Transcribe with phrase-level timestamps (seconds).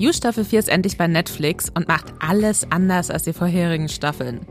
[0.00, 4.46] You Staffel 4 ist endlich bei Netflix und macht alles anders als die vorherigen Staffeln.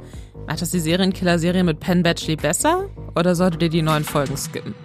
[0.45, 4.75] Macht das die Serienkiller-Serie mit Penn Badgley besser oder solltet ihr die neuen Folgen skippen?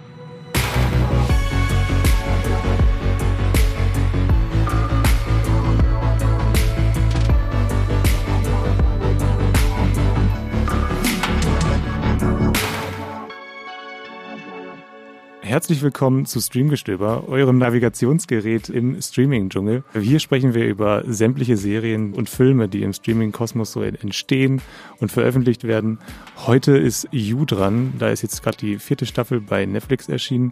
[15.55, 19.85] Herzlich willkommen zu Streamgestöber, eurem Navigationsgerät im Streaming-Dschungel.
[19.97, 24.61] Hier sprechen wir über sämtliche Serien und Filme, die im Streaming-Kosmos so entstehen
[24.99, 25.99] und veröffentlicht werden.
[26.45, 27.93] Heute ist You dran.
[27.99, 30.51] Da ist jetzt gerade die vierte Staffel bei Netflix erschienen.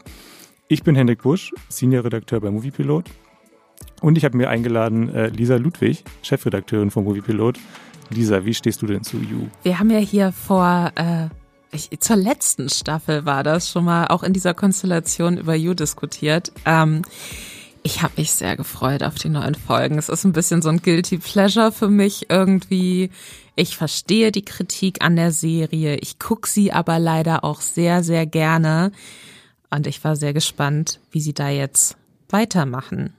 [0.70, 3.04] Ich bin Hendrik Busch, Senior-Redakteur bei Moviepilot.
[4.00, 7.60] Und ich habe mir eingeladen äh, Lisa Ludwig, Chefredakteurin von Moviepilot.
[8.10, 9.50] Lisa, wie stehst du denn zu You?
[9.64, 11.28] Wir haben ja hier vor äh,
[11.74, 16.52] ich, zur letzten Staffel war das schon mal auch in dieser Konstellation über You diskutiert.
[16.66, 17.04] Ähm,
[17.84, 19.98] ich habe mich sehr gefreut auf die neuen Folgen.
[19.98, 23.10] Es ist ein bisschen so ein guilty pleasure für mich irgendwie.
[23.56, 25.98] Ich verstehe die Kritik an der Serie.
[25.98, 28.92] Ich gucke sie aber leider auch sehr, sehr gerne.
[29.70, 31.98] Und ich war sehr gespannt, wie sie da jetzt
[32.30, 33.14] weitermachen.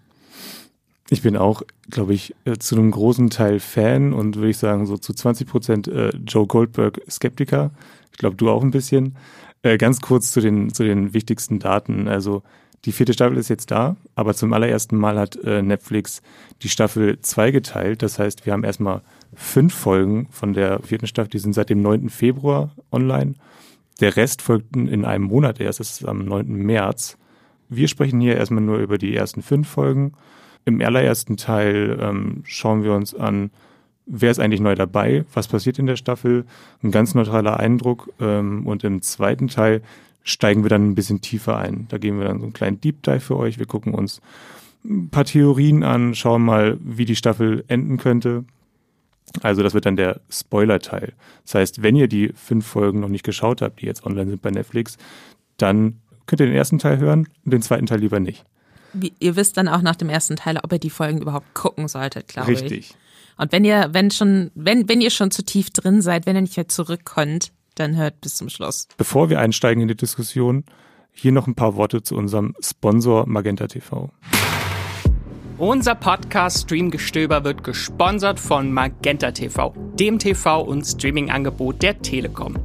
[1.11, 4.87] Ich bin auch, glaube ich, äh, zu einem großen Teil Fan und würde ich sagen,
[4.87, 7.71] so zu 20 Prozent äh, Joe Goldberg Skeptiker.
[8.15, 9.17] Ich glaube, du auch ein bisschen.
[9.63, 12.07] Äh, ganz kurz zu den, zu den wichtigsten Daten.
[12.07, 12.45] Also
[12.85, 16.23] die vierte Staffel ist jetzt da, aber zum allerersten Mal hat äh, Netflix
[16.63, 18.03] die Staffel zwei geteilt.
[18.03, 19.03] Das heißt, wir haben erstmal
[19.35, 22.09] fünf Folgen von der vierten Staffel, die sind seit dem 9.
[22.09, 23.35] Februar online.
[24.01, 26.47] Der Rest folgt in einem Monat erst, das ist am 9.
[26.47, 27.17] März.
[27.69, 30.13] Wir sprechen hier erstmal nur über die ersten fünf Folgen.
[30.65, 33.51] Im allerersten Teil ähm, schauen wir uns an,
[34.07, 36.45] wer ist eigentlich neu dabei, was passiert in der Staffel,
[36.83, 38.11] ein ganz neutraler Eindruck.
[38.21, 39.83] Ähm, und im zweiten Teil
[40.23, 41.87] steigen wir dann ein bisschen tiefer ein.
[41.89, 43.59] Da geben wir dann so einen kleinen Deep Dive für euch.
[43.59, 44.21] Wir gucken uns
[44.85, 48.45] ein paar Theorien an, schauen mal, wie die Staffel enden könnte.
[49.43, 51.13] Also das wird dann der Spoiler-Teil.
[51.45, 54.43] Das heißt, wenn ihr die fünf Folgen noch nicht geschaut habt, die jetzt online sind
[54.43, 54.97] bei Netflix,
[55.57, 58.45] dann könnt ihr den ersten Teil hören und den zweiten Teil lieber nicht.
[58.93, 61.89] Wie, ihr wisst dann auch nach dem ersten Teil, ob ihr die Folgen überhaupt gucken
[61.89, 62.63] solltet, glaube ich.
[62.63, 62.95] Richtig.
[63.37, 66.43] Und wenn ihr, wenn schon, wenn, wenn ihr schon zu tief drin seid, wenn ihr
[66.43, 68.89] nicht mehr zurückkommt, dann hört bis zum Schluss.
[68.97, 70.65] Bevor wir einsteigen in die Diskussion,
[71.13, 74.11] hier noch ein paar Worte zu unserem Sponsor Magenta TV.
[75.59, 82.57] Unser Podcast Streamgestöber wird gesponsert von Magenta TV, dem TV- und Streaming-Angebot der Telekom.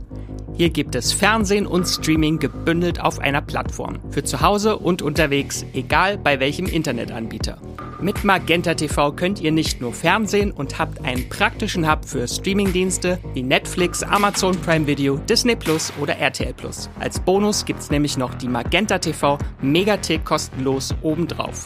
[0.56, 4.00] Hier gibt es Fernsehen und Streaming gebündelt auf einer Plattform.
[4.10, 7.60] Für zu Hause und unterwegs, egal bei welchem Internetanbieter.
[8.02, 13.20] Mit Magenta TV könnt ihr nicht nur Fernsehen und habt einen praktischen Hub für Streamingdienste
[13.34, 16.90] wie Netflix, Amazon Prime Video, Disney Plus oder RTL Plus.
[16.98, 21.66] Als Bonus gibt's nämlich noch die Magenta TV Megatick kostenlos obendrauf.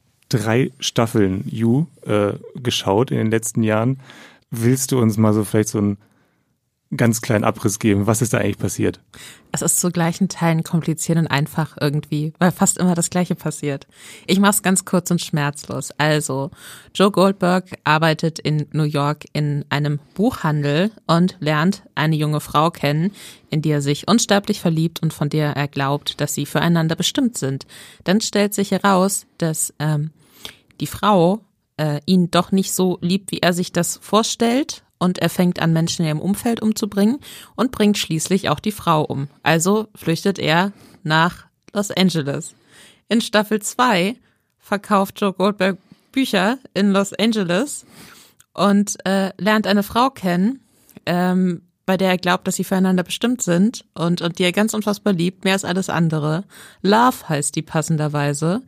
[0.31, 3.99] drei Staffeln You äh, geschaut in den letzten Jahren.
[4.49, 5.97] Willst du uns mal so vielleicht so einen
[6.95, 8.07] ganz kleinen Abriss geben?
[8.07, 8.99] Was ist da eigentlich passiert?
[9.51, 13.87] Es ist zu gleichen Teilen kompliziert und einfach irgendwie, weil fast immer das Gleiche passiert.
[14.27, 15.91] Ich mache es ganz kurz und schmerzlos.
[15.97, 16.51] Also,
[16.93, 23.11] Joe Goldberg arbeitet in New York in einem Buchhandel und lernt eine junge Frau kennen,
[23.49, 27.37] in die er sich unsterblich verliebt und von der er glaubt, dass sie füreinander bestimmt
[27.37, 27.65] sind.
[28.03, 30.11] Dann stellt sich heraus, dass ähm,
[30.81, 31.45] die Frau
[31.77, 35.73] äh, ihn doch nicht so liebt, wie er sich das vorstellt und er fängt an,
[35.73, 37.19] Menschen in ihrem Umfeld umzubringen
[37.55, 39.29] und bringt schließlich auch die Frau um.
[39.41, 42.53] Also flüchtet er nach Los Angeles.
[43.07, 44.15] In Staffel 2
[44.59, 45.77] verkauft Joe Goldberg
[46.11, 47.85] Bücher in Los Angeles
[48.53, 50.59] und äh, lernt eine Frau kennen,
[51.05, 54.73] ähm, bei der er glaubt, dass sie füreinander bestimmt sind und, und die er ganz
[54.73, 56.43] unfassbar liebt, mehr als alles andere.
[56.81, 58.61] Love heißt die passenderweise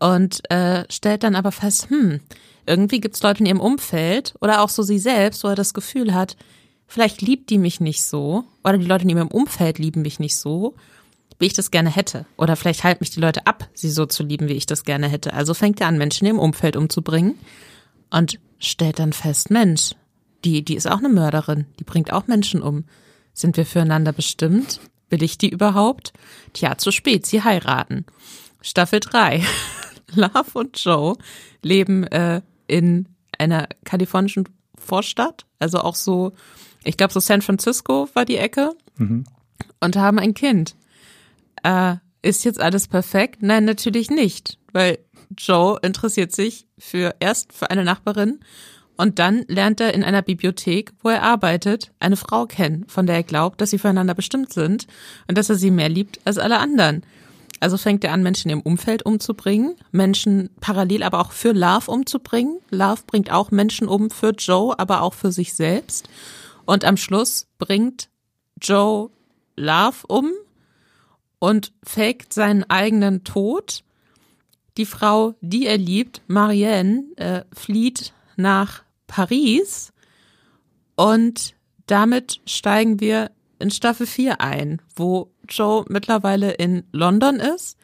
[0.00, 2.20] und äh, stellt dann aber fest, hm,
[2.66, 6.14] irgendwie gibt's Leute in ihrem Umfeld oder auch so sie selbst, wo er das Gefühl
[6.14, 6.36] hat,
[6.86, 10.36] vielleicht liebt die mich nicht so oder die Leute in ihrem Umfeld lieben mich nicht
[10.36, 10.74] so,
[11.38, 12.26] wie ich das gerne hätte.
[12.36, 15.08] Oder vielleicht halten mich die Leute ab, sie so zu lieben, wie ich das gerne
[15.08, 15.32] hätte.
[15.32, 17.38] Also fängt er an, Menschen ihrem Umfeld umzubringen
[18.10, 19.94] und stellt dann fest, Mensch,
[20.44, 22.84] die, die ist auch eine Mörderin, die bringt auch Menschen um.
[23.32, 24.80] Sind wir füreinander bestimmt?
[25.08, 26.12] Will ich die überhaupt?
[26.52, 28.04] Tja, zu spät, sie heiraten.
[28.62, 29.42] Staffel 3.
[30.16, 31.16] Love und Joe
[31.62, 33.08] leben äh, in
[33.38, 34.48] einer kalifornischen
[34.78, 36.32] Vorstadt, also auch so,
[36.84, 39.24] ich glaube so San Francisco war die Ecke Mhm.
[39.80, 40.74] und haben ein Kind.
[41.62, 43.42] Äh, ist jetzt alles perfekt?
[43.42, 44.98] Nein, natürlich nicht, weil
[45.38, 48.40] Joe interessiert sich für erst für eine Nachbarin
[48.96, 53.16] und dann lernt er in einer Bibliothek, wo er arbeitet, eine Frau kennen, von der
[53.16, 54.86] er glaubt, dass sie füreinander bestimmt sind
[55.28, 57.02] und dass er sie mehr liebt als alle anderen.
[57.60, 62.58] Also fängt er an, Menschen im Umfeld umzubringen, Menschen parallel aber auch für Love umzubringen.
[62.70, 66.08] Love bringt auch Menschen um für Joe, aber auch für sich selbst.
[66.64, 68.08] Und am Schluss bringt
[68.60, 69.10] Joe
[69.56, 70.30] Love um
[71.38, 73.84] und faked seinen eigenen Tod.
[74.78, 79.92] Die Frau, die er liebt, Marianne, äh, flieht nach Paris
[80.96, 81.54] und
[81.86, 83.30] damit steigen wir
[83.60, 87.76] in Staffel 4 ein, wo Joe mittlerweile in London ist,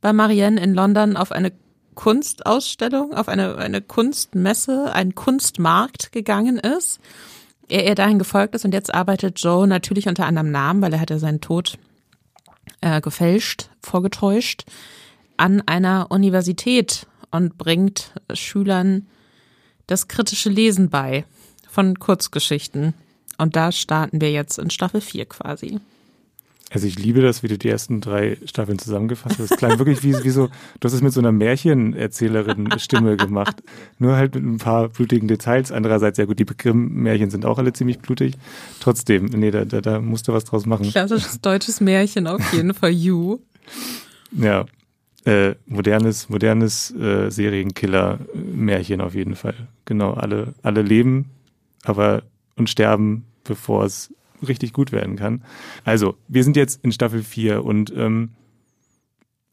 [0.00, 1.52] bei Marianne in London auf eine
[1.94, 7.00] Kunstausstellung, auf eine, eine Kunstmesse, einen Kunstmarkt gegangen ist.
[7.68, 11.00] Er ihr dahin gefolgt ist und jetzt arbeitet Joe natürlich unter anderem Namen, weil er
[11.00, 11.78] hat ja seinen Tod
[12.80, 14.64] äh, gefälscht, vorgetäuscht,
[15.36, 19.06] an einer Universität und bringt Schülern
[19.86, 21.24] das kritische Lesen bei
[21.68, 22.94] von Kurzgeschichten.
[23.38, 25.80] Und da starten wir jetzt in Staffel 4 quasi.
[26.74, 29.50] Also ich liebe das, wie du die ersten drei Staffeln zusammengefasst hast.
[29.52, 30.48] Das klang wirklich wie, wie so,
[30.80, 33.62] du hast es mit so einer Märchenerzählerin-Stimme gemacht.
[34.00, 35.70] Nur halt mit ein paar blutigen Details.
[35.70, 38.34] Andererseits, ja gut, die Grimm-Märchen sind auch alle ziemlich blutig.
[38.80, 40.90] Trotzdem, nee, da, da, da musst du was draus machen.
[40.90, 43.38] Klassisches deutsches Märchen auf jeden Fall, you.
[44.32, 44.64] Ja,
[45.24, 49.54] äh, modernes, modernes äh, Serienkiller-Märchen auf jeden Fall.
[49.84, 51.30] Genau, alle, alle leben,
[51.84, 52.24] aber
[52.56, 54.12] und sterben, bevor es
[54.46, 55.42] richtig gut werden kann.
[55.84, 58.30] Also, wir sind jetzt in Staffel 4 und ähm,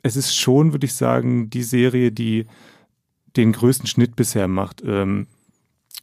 [0.04, 2.46] es ist schon, würde ich sagen, die Serie, die
[3.38, 4.82] den größten Schnitt bisher macht.
[4.86, 5.28] Ähm,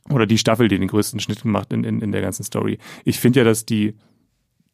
[0.09, 2.79] oder die Staffel, die den größten Schnitt macht in, in, in der ganzen Story.
[3.05, 3.95] Ich finde ja, dass die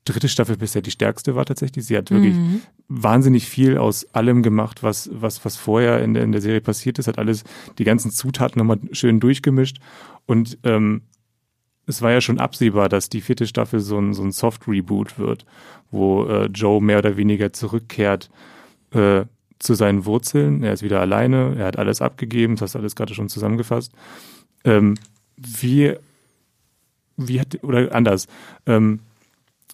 [0.05, 1.87] dritte Staffel bisher die stärkste war tatsächlich.
[1.87, 2.61] Sie hat wirklich Mhm.
[2.89, 6.99] wahnsinnig viel aus allem gemacht, was, was, was vorher in der, in der Serie passiert
[6.99, 7.43] ist, hat alles,
[7.79, 9.79] die ganzen Zutaten nochmal schön durchgemischt.
[10.27, 11.01] Und ähm,
[11.87, 15.45] es war ja schon absehbar, dass die vierte Staffel so ein, so ein Soft-Reboot wird,
[15.91, 18.31] wo äh, Joe mehr oder weniger zurückkehrt
[18.93, 19.25] äh,
[19.59, 20.63] zu seinen Wurzeln.
[20.63, 23.93] Er ist wieder alleine, er hat alles abgegeben, das hast du alles gerade schon zusammengefasst.
[24.65, 24.95] Ähm,
[25.37, 25.95] wie,
[27.17, 28.29] wie hat, oder anders,
[28.67, 29.01] ähm,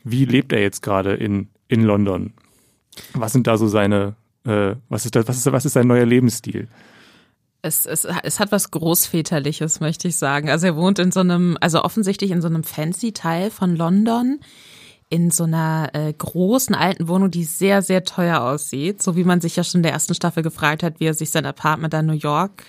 [0.05, 2.33] wie lebt er jetzt gerade in, in London?
[3.15, 4.15] Was sind da so seine,
[4.45, 6.69] äh, was ist das, was ist, was ist sein neuer Lebensstil?
[7.63, 10.49] Es, es, es hat was Großväterliches, möchte ich sagen.
[10.49, 14.41] Also er wohnt in so einem, also offensichtlich in so einem fancy Teil von London,
[15.11, 19.03] in so einer äh, großen alten Wohnung, die sehr, sehr teuer aussieht.
[19.03, 21.31] So wie man sich ja schon in der ersten Staffel gefragt hat, wie er sich
[21.31, 22.65] sein Apartment in New York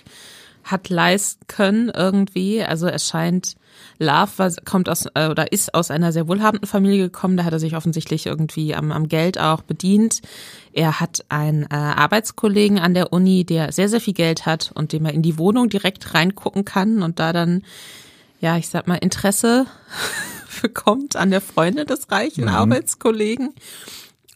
[0.64, 2.62] hat leisten können irgendwie.
[2.62, 3.56] Also er scheint,
[3.98, 7.36] Love war, kommt aus äh, oder ist aus einer sehr wohlhabenden Familie gekommen.
[7.36, 10.20] Da hat er sich offensichtlich irgendwie am, am Geld auch bedient.
[10.72, 14.92] Er hat einen äh, Arbeitskollegen an der Uni, der sehr, sehr viel Geld hat und
[14.92, 17.62] dem er in die Wohnung direkt reingucken kann und da dann,
[18.40, 19.66] ja, ich sag mal, Interesse
[20.62, 22.50] bekommt an der Freundin des reichen Mhm.
[22.50, 23.50] Arbeitskollegen.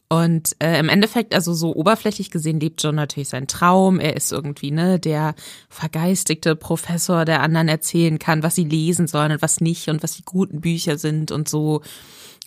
[0.08, 3.98] Und äh, im Endeffekt, also so oberflächlich gesehen, lebt John natürlich seinen Traum.
[3.98, 5.34] Er ist irgendwie ne der
[5.68, 10.16] vergeistigte Professor, der anderen erzählen kann, was sie lesen sollen und was nicht und was
[10.16, 11.82] die guten Bücher sind und so.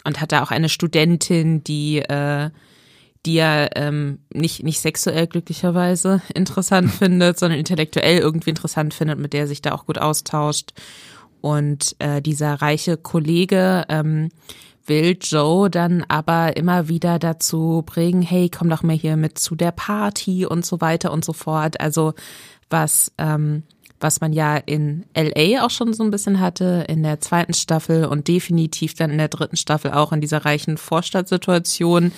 [0.05, 2.49] Und hat da auch eine Studentin, die äh,
[3.25, 9.33] die er ähm, nicht nicht sexuell glücklicherweise interessant findet, sondern intellektuell irgendwie interessant findet, mit
[9.33, 10.71] der er sich da auch gut austauscht.
[11.41, 14.29] Und äh, dieser reiche Kollege ähm,
[14.89, 19.55] will Joe dann aber immer wieder dazu bringen, hey, komm doch mal hier mit zu
[19.55, 21.79] der Party und so weiter und so fort.
[21.79, 22.13] Also
[22.69, 23.63] was, ähm,
[23.99, 28.05] was man ja in LA auch schon so ein bisschen hatte, in der zweiten Staffel
[28.05, 32.11] und definitiv dann in der dritten Staffel auch in dieser reichen Vorstadtsituation.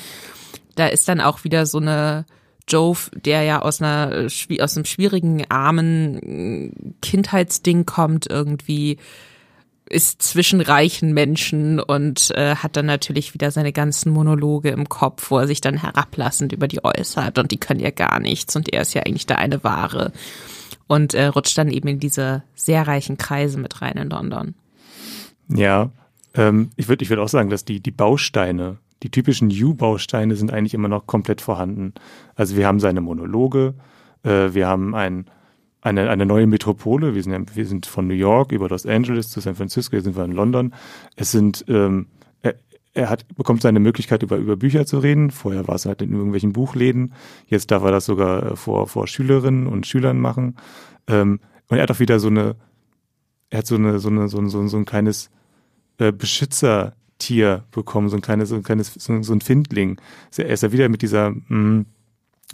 [0.75, 2.25] Da ist dann auch wieder so eine
[2.67, 8.97] Joe, der ja aus einer schwi- aus einem schwierigen, armen Kindheitsding kommt, irgendwie
[9.91, 15.29] ist zwischen reichen Menschen und äh, hat dann natürlich wieder seine ganzen Monologe im Kopf,
[15.29, 18.71] wo er sich dann herablassend über die äußert und die können ja gar nichts und
[18.71, 20.12] er ist ja eigentlich der eine Wahre
[20.88, 24.55] und äh, rutscht dann eben in diese sehr reichen Kreise mit rein in London.
[25.48, 25.89] Ja,
[26.33, 30.51] ähm, ich würde ich würd auch sagen, dass die, die Bausteine, die typischen You-Bausteine sind
[30.51, 31.93] eigentlich immer noch komplett vorhanden.
[32.36, 33.74] Also wir haben seine Monologe,
[34.24, 35.25] äh, wir haben ein,
[35.81, 39.39] eine, eine neue Metropole, wir sind, wir sind von New York über Los Angeles zu
[39.39, 40.73] San Francisco, jetzt sind wir in London.
[41.15, 42.07] Es sind, ähm,
[42.41, 42.55] er,
[42.93, 45.31] er hat, bekommt seine Möglichkeit, über, über Bücher zu reden.
[45.31, 47.13] Vorher war es halt in irgendwelchen Buchläden.
[47.47, 50.55] Jetzt darf er das sogar äh, vor, vor Schülerinnen und Schülern machen.
[51.07, 52.55] Ähm, und er hat auch wieder so eine,
[53.50, 55.31] er hat so eine, so eine, so ein, so ein, so ein kleines
[55.97, 60.00] äh, Beschützertier bekommen, so ein kleines, so ein kleines, so, ein Findling.
[60.38, 61.85] Er ist ja wieder mit dieser, mh, hm,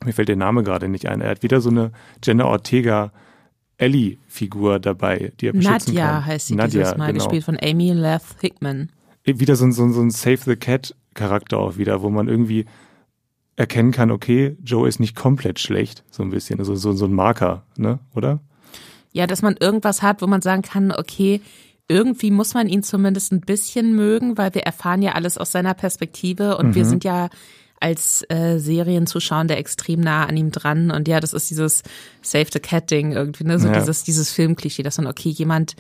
[0.06, 1.22] mir fällt der Name gerade nicht ein.
[1.22, 1.92] Er hat wieder so eine
[2.24, 3.12] Jenna Ortega
[3.77, 6.25] Ellie-Figur dabei, die er beschützen Nadja kann.
[6.25, 7.24] heißt sie Nadja, dieses Mal, genau.
[7.24, 8.89] gespielt von Amy Leth Hickman.
[9.24, 12.66] Wieder so ein, so so ein Save the Cat Charakter auch wieder, wo man irgendwie
[13.56, 17.13] erkennen kann, okay, Joe ist nicht komplett schlecht, so ein bisschen, also so, so ein
[17.13, 18.39] Marker, ne, oder?
[19.13, 21.42] Ja, dass man irgendwas hat, wo man sagen kann, okay,
[21.88, 25.74] irgendwie muss man ihn zumindest ein bisschen mögen, weil wir erfahren ja alles aus seiner
[25.74, 26.89] Perspektive und wir Mhm.
[26.89, 27.30] sind ja
[27.79, 31.84] als äh, Serienzuschauer extrem nah an ihm dran und ja, das ist dieses
[32.22, 33.79] Save the Cat Ding irgendwie, ne, so Ja.
[33.79, 35.75] dieses dieses Filmklischee, dass man okay, jemand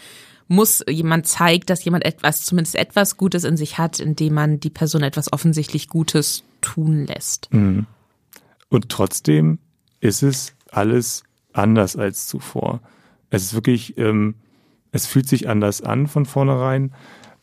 [0.47, 4.69] muss, jemand zeigt, dass jemand etwas, zumindest etwas Gutes in sich hat, indem man die
[4.69, 7.53] Person etwas offensichtlich Gutes tun lässt.
[7.53, 7.85] Mhm.
[8.69, 9.59] Und trotzdem
[9.99, 11.23] ist es alles
[11.53, 12.81] anders als zuvor.
[13.29, 14.35] Es ist wirklich, ähm,
[14.91, 16.93] es fühlt sich anders an von vornherein.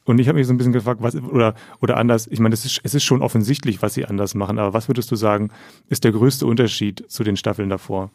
[0.05, 2.27] Und ich habe mich so ein bisschen gefragt, was oder oder anders.
[2.27, 4.59] Ich meine, es ist, es ist schon offensichtlich, was sie anders machen.
[4.59, 5.51] Aber was würdest du sagen,
[5.89, 8.11] ist der größte Unterschied zu den Staffeln davor?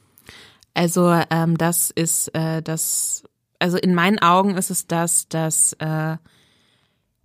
[0.76, 3.24] Also ähm, das ist äh, das,
[3.58, 6.18] also in meinen Augen ist es das, dass äh,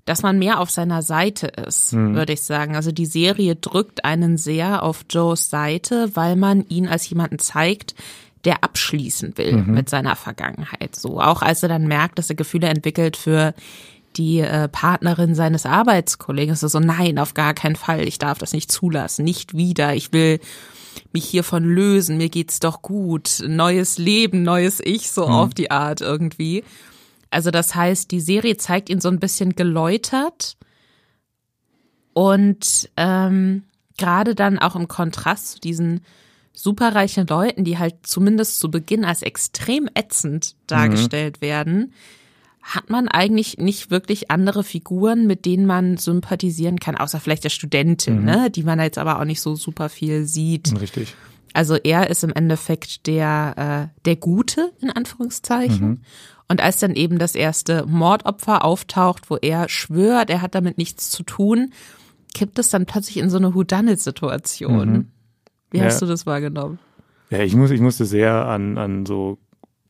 [0.06, 2.76] dass man mehr auf seiner Seite ist, würde ich sagen.
[2.76, 7.94] Also die Serie drückt einen sehr auf Joes Seite, weil man ihn als jemanden zeigt,
[8.44, 10.94] der abschließen will mit seiner Vergangenheit.
[10.94, 13.54] So auch als er dann merkt, dass er Gefühle entwickelt für
[14.16, 18.52] die äh, Partnerin seines Arbeitskollegen ist so, nein, auf gar keinen Fall, ich darf das
[18.52, 20.40] nicht zulassen, nicht wieder, ich will
[21.12, 26.00] mich hiervon lösen, mir geht's doch gut, neues Leben, neues Ich, so auf die Art
[26.00, 26.64] irgendwie.
[27.30, 30.56] Also das heißt, die Serie zeigt ihn so ein bisschen geläutert.
[32.12, 33.64] Und ähm,
[33.99, 36.04] gerade dann auch im Kontrast zu diesen
[36.52, 41.92] superreichen Leuten, die halt zumindest zu Beginn als extrem ätzend dargestellt werden,
[42.66, 47.50] hat man eigentlich nicht wirklich andere Figuren, mit denen man sympathisieren kann, außer vielleicht der
[47.50, 50.80] Studentin, ne, die man jetzt aber auch nicht so super viel sieht.
[50.80, 51.14] Richtig.
[51.52, 56.04] Also er ist im Endeffekt der, äh, der Gute, in Anführungszeichen.
[56.49, 61.11] Und als dann eben das erste Mordopfer auftaucht, wo er schwört, er hat damit nichts
[61.11, 61.73] zu tun,
[62.35, 65.11] kippt es dann plötzlich in so eine Whodunit-Situation.
[65.71, 65.85] Wie Ja.
[65.85, 66.78] hast du das wahrgenommen?
[67.30, 69.38] Ja, ich, muss, ich musste sehr an, an so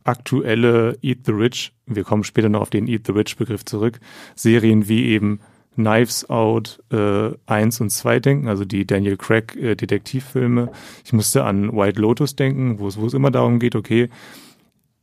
[0.04, 4.00] aktuelle Eat the Rich, wir kommen später noch auf den Eat the Rich Begriff zurück,
[4.34, 5.40] Serien wie eben
[5.74, 10.70] Knives Out äh, 1 und 2 denken, also die Daniel Craig äh, Detektivfilme.
[11.04, 14.08] Ich musste an White Lotus denken, wo es, immer darum geht, okay,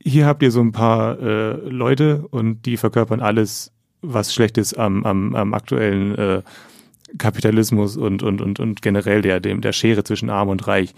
[0.02, 4.76] hier habt ihr so ein paar äh, Leute und die verkörpern alles, was schlecht ist
[4.76, 6.42] am, am, am aktuellen äh,
[7.18, 10.96] Kapitalismus und, und, und, und generell der, der Schere zwischen Arm und Reich.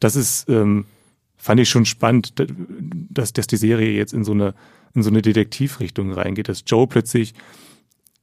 [0.00, 0.86] Das ist, ähm,
[1.48, 2.34] fand ich schon spannend,
[3.08, 4.52] dass, dass die Serie jetzt in so eine,
[4.92, 7.32] in so eine Detektivrichtung reingeht, dass Joe plötzlich,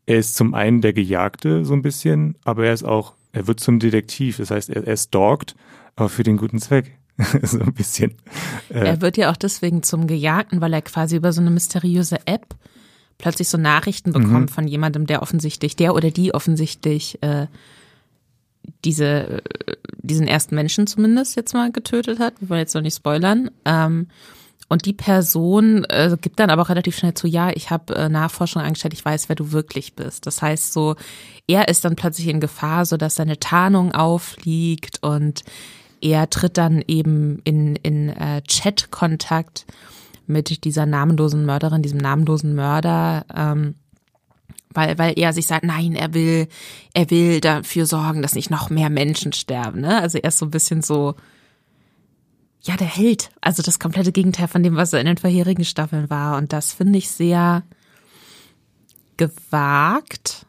[0.05, 3.59] er ist zum einen der Gejagte so ein bisschen, aber er ist auch, er wird
[3.59, 4.37] zum Detektiv.
[4.37, 5.55] Das heißt, er, er stalkt,
[5.95, 6.99] aber für den guten Zweck.
[7.41, 8.11] so ein bisschen.
[8.69, 12.19] Äh, Er wird ja auch deswegen zum Gejagten, weil er quasi über so eine mysteriöse
[12.27, 12.53] App
[13.17, 17.47] plötzlich so Nachrichten bekommt von jemandem, der offensichtlich, der oder die offensichtlich äh,
[18.83, 19.41] diese, äh,
[20.05, 22.33] diesen ersten Menschen zumindest jetzt mal getötet hat.
[22.39, 23.51] Wir wollen jetzt noch nicht spoilern.
[23.65, 24.07] Ähm,
[24.67, 28.09] und die Person äh, gibt dann aber auch relativ schnell zu, ja, ich habe äh,
[28.09, 30.25] Nachforschung angestellt, ich weiß, wer du wirklich bist.
[30.25, 30.95] Das heißt so,
[31.47, 35.43] er ist dann plötzlich in Gefahr, so dass seine Tarnung auffliegt und
[36.01, 39.65] er tritt dann eben in, in äh, Chat-Kontakt
[40.27, 43.75] mit dieser namenlosen Mörderin, diesem namenlosen Mörder, ähm,
[44.75, 46.47] weil, weil er sich sagt, nein, er will,
[46.93, 49.81] er will dafür sorgen, dass nicht noch mehr Menschen sterben.
[49.81, 50.01] Ne?
[50.01, 51.15] Also er ist so ein bisschen so,
[52.61, 53.29] ja, der Held.
[53.41, 56.37] Also das komplette Gegenteil von dem, was er in den vorherigen Staffeln war.
[56.37, 57.63] Und das finde ich sehr
[59.17, 60.45] gewagt.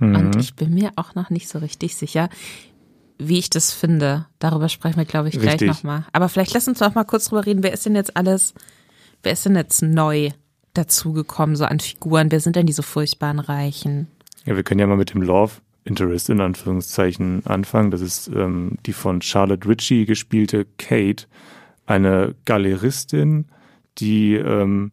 [0.00, 2.30] Und ich bin mir auch noch nicht so richtig sicher,
[3.18, 4.26] wie ich das finde.
[4.38, 6.06] Darüber sprechen wir, glaube ich, gleich nochmal.
[6.12, 7.62] Aber vielleicht lass uns doch mal kurz drüber reden.
[7.62, 8.54] Wer ist denn jetzt alles,
[9.22, 10.30] wer ist denn jetzt neu
[10.74, 12.30] dazugekommen, so an Figuren?
[12.30, 14.08] Wer sind denn diese furchtbaren Reichen?
[14.44, 17.90] Ja, wir können ja mal mit dem Love Interest in Anführungszeichen anfangen.
[17.90, 21.26] Das ist ähm, die von Charlotte Ritchie gespielte Kate,
[21.86, 23.46] eine Galeristin,
[23.98, 24.92] die ähm,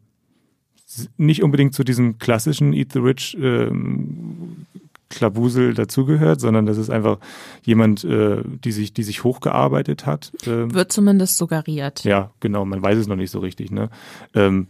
[1.17, 4.65] nicht unbedingt zu diesem klassischen Eat the Rich ähm,
[5.09, 7.19] Klabusel dazugehört, sondern das ist einfach
[7.63, 10.31] jemand, äh, die sich, die sich hochgearbeitet hat.
[10.45, 12.03] Ähm, Wird zumindest suggeriert.
[12.03, 13.89] ja, genau, man weiß es noch nicht so richtig, ne?
[14.33, 14.67] Ähm,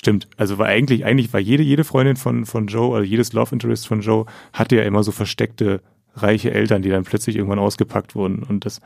[0.00, 0.28] stimmt.
[0.38, 3.86] Also war eigentlich, eigentlich war jede, jede Freundin von, von Joe, also jedes Love Interest
[3.86, 5.82] von Joe hatte ja immer so versteckte
[6.14, 8.42] reiche Eltern, die dann plötzlich irgendwann ausgepackt wurden.
[8.42, 8.80] Und das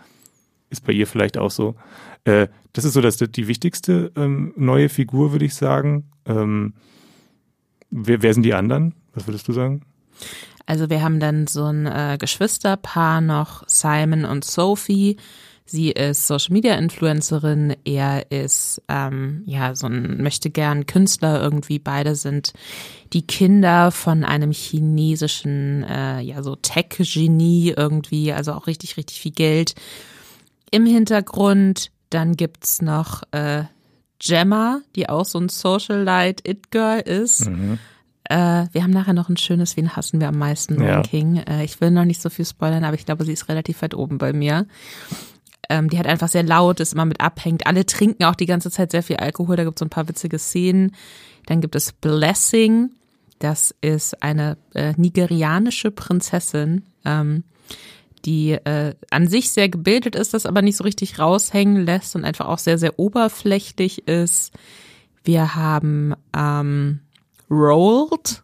[0.71, 1.77] ist bei ihr vielleicht auch so.
[2.25, 6.11] Äh, das ist so dass die wichtigste ähm, neue Figur, würde ich sagen.
[6.27, 6.75] Ähm,
[7.91, 8.97] wer, wer sind die anderen?
[9.15, 9.83] Was würdest du sagen?
[10.67, 15.17] Also wir haben dann so ein äh, Geschwisterpaar noch, Simon und Sophie.
[15.67, 21.79] Sie ist Social Media Influencerin, er ist ähm, ja so ein möchte gern Künstler irgendwie.
[21.79, 22.53] Beide sind
[23.15, 29.21] die Kinder von einem chinesischen äh, ja so Tech Genie irgendwie, also auch richtig richtig
[29.21, 29.75] viel Geld
[30.71, 31.91] im Hintergrund.
[32.11, 33.65] Dann gibt's noch äh,
[34.19, 37.49] Gemma, die auch so ein Socialite It Girl ist.
[37.49, 37.79] Mhm.
[38.25, 40.97] Äh, wir haben nachher noch ein schönes Wen hassen wir am meisten Ja.
[40.97, 41.39] Ranking.
[41.39, 43.95] Äh, ich will noch nicht so viel spoilern, aber ich glaube, sie ist relativ weit
[43.95, 44.67] oben bei mir.
[45.69, 47.67] Ähm, die hat einfach sehr laut, ist immer mit abhängt.
[47.67, 49.57] Alle trinken auch die ganze Zeit sehr viel Alkohol.
[49.57, 50.95] Da gibt es so ein paar witzige Szenen.
[51.47, 52.91] Dann gibt es Blessing.
[53.39, 57.45] Das ist eine äh, nigerianische Prinzessin, ähm,
[58.25, 62.25] die äh, an sich sehr gebildet ist, das aber nicht so richtig raushängen lässt und
[62.25, 64.53] einfach auch sehr, sehr oberflächlich ist.
[65.25, 67.01] Wir haben ähm,
[67.51, 68.44] Rolled.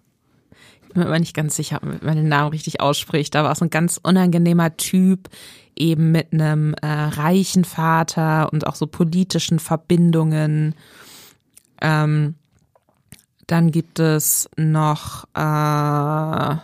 [0.92, 3.34] Bin mir aber nicht ganz sicher, ob man den Namen richtig ausspricht.
[3.34, 5.28] Da war so ein ganz unangenehmer Typ,
[5.76, 10.74] eben mit einem äh, reichen Vater und auch so politischen Verbindungen.
[11.80, 12.34] Ähm,
[13.46, 16.62] dann gibt es noch äh, ja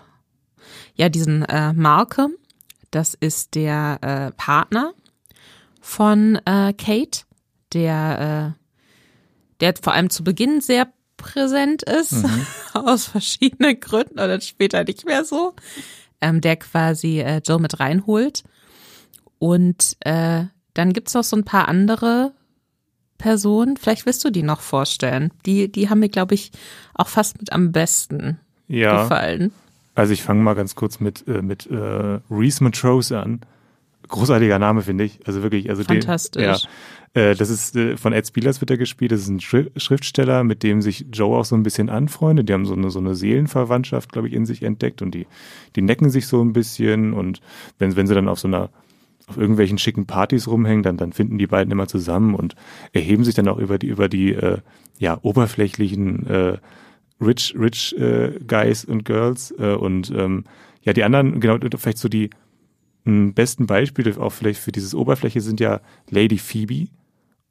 [1.09, 2.35] diesen äh, Malcolm.
[2.91, 4.93] Das ist der äh, Partner
[5.81, 7.23] von äh, Kate,
[7.73, 8.63] der äh,
[9.61, 12.25] der vor allem zu Beginn sehr präsent ist,
[12.75, 15.55] aus verschiedenen Gründen und dann später nicht mehr so,
[16.21, 18.45] ähm, der quasi äh, Joe mit reinholt.
[19.39, 20.45] Und äh,
[20.75, 22.33] dann gibt's noch so ein paar andere
[23.19, 25.33] Personen, vielleicht willst du die noch vorstellen.
[25.47, 26.53] Die, die haben mir, glaube ich,
[26.95, 29.03] auch fast mit am besten Ja.
[29.03, 29.53] gefallen.
[29.95, 33.41] Also ich fange mal ganz kurz mit, äh, mit äh, Reese Montrose an.
[34.09, 35.27] Großartiger Name, finde ich.
[35.27, 36.43] Also wirklich, also Fantastisch.
[36.43, 36.59] Den, ja,
[37.17, 39.11] das ist äh, von Ed Spielers wird er gespielt.
[39.11, 42.49] Das ist ein Schri Schriftsteller, mit dem sich Joe auch so ein bisschen anfreundet.
[42.49, 45.27] Die haben so eine, so eine Seelenverwandtschaft, glaube ich, in sich entdeckt und die,
[45.77, 47.41] die necken sich so ein bisschen und
[47.79, 48.69] wenn, wenn sie dann auf so einer
[49.29, 52.55] auf irgendwelchen schicken Partys rumhängen, dann, dann finden die beiden immer zusammen und
[52.93, 54.59] erheben sich dann auch über die, über die äh,
[54.99, 56.59] ja, oberflächlichen äh,
[57.21, 60.45] Rich, Rich äh, Guys und Girls äh, und ähm,
[60.83, 62.31] ja, die anderen, genau, vielleicht so die
[63.05, 66.89] besten Beispiele auch vielleicht für dieses Oberfläche sind ja Lady Phoebe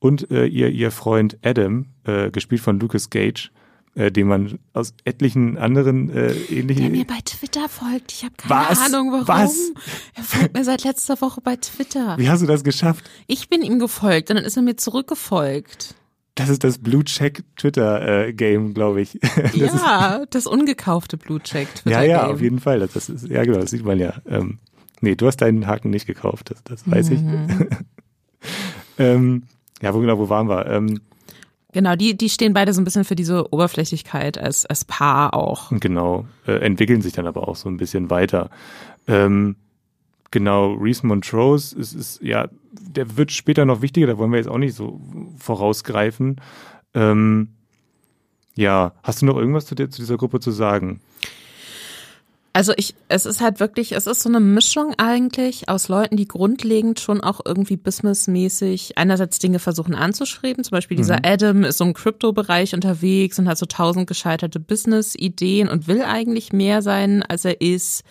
[0.05, 3.49] und äh, ihr, ihr Freund Adam, äh, gespielt von Lucas Gage,
[3.95, 8.11] äh, den man aus etlichen anderen äh, Der ähnlichen mir bei Twitter folgt.
[8.11, 8.79] Ich habe keine Was?
[8.85, 9.27] Ahnung, warum.
[9.27, 9.71] Was?
[10.13, 12.19] Er folgt mir seit letzter Woche bei Twitter.
[12.19, 13.09] Wie hast du das geschafft?
[13.25, 15.95] Ich bin ihm gefolgt und dann ist er mir zurückgefolgt.
[16.35, 19.17] Das ist das Blue Check Twitter äh, Game, glaube ich.
[19.35, 22.35] Das ist, ja, das ungekaufte Blutcheck Twitter ja, ja, Game.
[22.35, 22.79] auf jeden Fall.
[22.79, 24.13] Das, das ist, ja, genau, das sieht man ja.
[24.27, 24.59] Ähm,
[25.01, 27.21] nee, du hast deinen Haken nicht gekauft, das, das weiß ich.
[28.99, 29.43] ähm,
[29.81, 30.65] ja, wo genau, wo waren wir?
[30.67, 31.01] Ähm,
[31.75, 35.71] Genau, die, die stehen beide so ein bisschen für diese Oberflächlichkeit als, als Paar auch.
[35.71, 38.49] genau, äh, entwickeln sich dann aber auch so ein bisschen weiter.
[39.09, 39.57] Ähm,
[40.31, 44.47] genau, Reese Montrose ist, ist, ja, der wird später noch wichtiger, da wollen wir jetzt
[44.47, 45.01] auch nicht so
[45.37, 46.39] vorausgreifen.
[46.93, 47.49] Ähm,
[48.55, 51.01] ja, hast du noch irgendwas zu, der, zu dieser Gruppe zu sagen?
[52.55, 56.25] Also ich, es ist halt wirklich, es ist so eine Mischung eigentlich aus Leuten, die
[56.25, 60.63] grundlegend schon auch irgendwie businessmäßig einerseits Dinge versuchen anzuschreiben.
[60.63, 65.67] Zum Beispiel dieser Adam ist so im Krypto-Bereich unterwegs und hat so tausend gescheiterte Business-Ideen
[65.67, 68.03] und will eigentlich mehr sein, als er ist.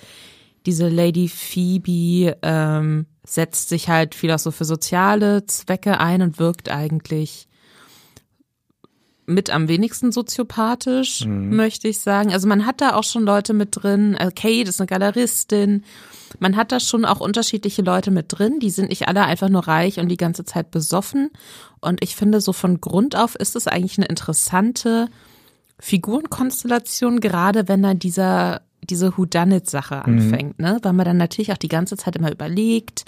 [0.67, 6.39] Diese Lady Phoebe ähm, setzt sich halt viel auch so für soziale Zwecke ein und
[6.39, 7.49] wirkt eigentlich
[9.27, 12.33] mit am wenigsten soziopathisch, möchte ich sagen.
[12.33, 14.15] Also man hat da auch schon Leute mit drin.
[14.15, 15.85] Äh, Kate ist eine Galeristin.
[16.41, 18.59] Man hat da schon auch unterschiedliche Leute mit drin.
[18.61, 21.31] Die sind nicht alle einfach nur reich und die ganze Zeit besoffen.
[21.81, 25.09] Und ich finde, so von Grund auf ist es eigentlich eine interessante
[25.79, 30.79] Figurenkonstellation, gerade wenn dann dieser diese Whodunit-Sache anfängt, ne?
[30.83, 33.05] Weil man dann natürlich auch die ganze Zeit immer überlegt,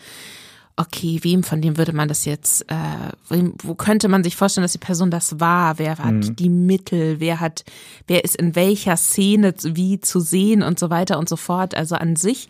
[0.76, 4.62] okay, wem von dem würde man das jetzt, äh, wem, wo könnte man sich vorstellen,
[4.62, 5.78] dass die Person das war?
[5.78, 7.18] Wer hat die Mittel?
[7.18, 7.64] Wer hat,
[8.06, 11.74] wer ist in welcher Szene wie zu sehen und so weiter und so fort?
[11.74, 12.48] Also an sich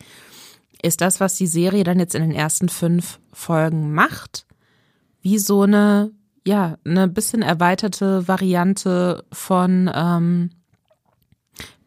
[0.81, 4.45] ist das, was die Serie dann jetzt in den ersten fünf Folgen macht,
[5.21, 6.11] wie so eine,
[6.45, 10.49] ja, eine bisschen erweiterte Variante von, ähm,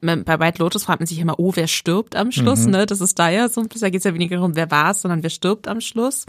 [0.00, 2.86] bei White Lotus fragt man sich immer, oh, wer stirbt am Schluss, ne?
[2.86, 4.92] Das ist da ja so ein bisschen, da geht es ja weniger darum, wer war
[4.92, 6.26] es, sondern wer stirbt am Schluss.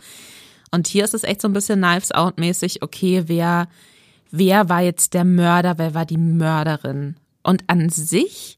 [0.71, 3.67] Und hier ist es echt so ein bisschen Knives Out mäßig, okay, wer,
[4.31, 7.15] wer war jetzt der Mörder, wer war die Mörderin?
[7.43, 8.57] Und an sich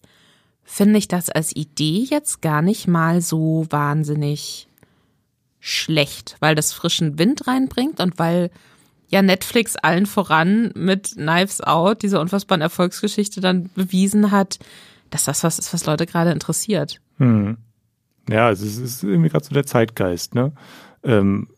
[0.63, 4.67] finde ich das als Idee jetzt gar nicht mal so wahnsinnig
[5.59, 8.51] schlecht, weil das frischen Wind reinbringt und weil
[9.07, 14.59] ja Netflix allen voran mit Knives Out, dieser unfassbaren Erfolgsgeschichte, dann bewiesen hat,
[15.13, 16.99] dass das was ist, was Leute gerade interessiert.
[17.17, 17.57] Hm.
[18.29, 20.53] Ja, es ist, es ist irgendwie gerade so der Zeitgeist, ne?
[21.03, 21.49] Ähm,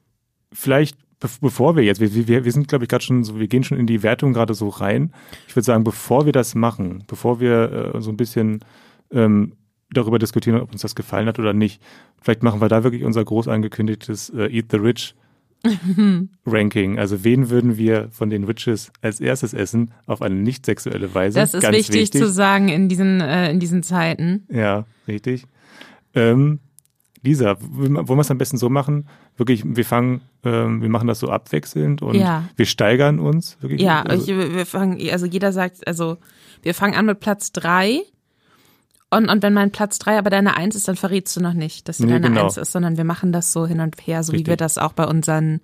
[0.52, 0.98] vielleicht
[1.42, 3.80] bevor wir jetzt, wir, wir, wir sind, glaube ich, gerade schon so, wir gehen schon
[3.80, 5.14] in die Wertung gerade so rein.
[5.48, 8.64] Ich würde sagen, bevor wir das machen, bevor wir äh, so ein bisschen
[9.12, 9.54] ähm,
[9.92, 11.82] darüber diskutieren, ob uns das gefallen hat oder nicht,
[12.22, 15.16] vielleicht machen wir da wirklich unser groß angekündigtes äh, Eat the Rich
[16.46, 17.00] Ranking.
[17.00, 21.40] Also wen würden wir von den Riches als erstes essen auf eine nicht sexuelle Weise?
[21.40, 24.46] Das ist Ganz wichtig, wichtig, zu sagen in diesen, äh, in diesen Zeiten.
[24.50, 25.46] Ja, richtig.
[26.14, 26.60] Ähm,
[27.26, 29.08] Lisa, wollen wir es am besten so machen?
[29.36, 32.44] Wirklich, wir fangen, ähm, wir machen das so abwechselnd und ja.
[32.56, 33.58] wir steigern uns.
[33.62, 33.82] Wirklich.
[33.82, 36.18] Ja, also, ich, wir fangen, also jeder sagt, also
[36.62, 38.04] wir fangen an mit Platz drei.
[39.10, 41.88] Und, und wenn mein Platz drei aber deine Eins ist, dann verrätst du noch nicht,
[41.88, 42.46] dass sie nee, deine genau.
[42.46, 44.48] Eins ist, sondern wir machen das so hin und her, so Richtig.
[44.48, 45.62] wie wir das auch bei unseren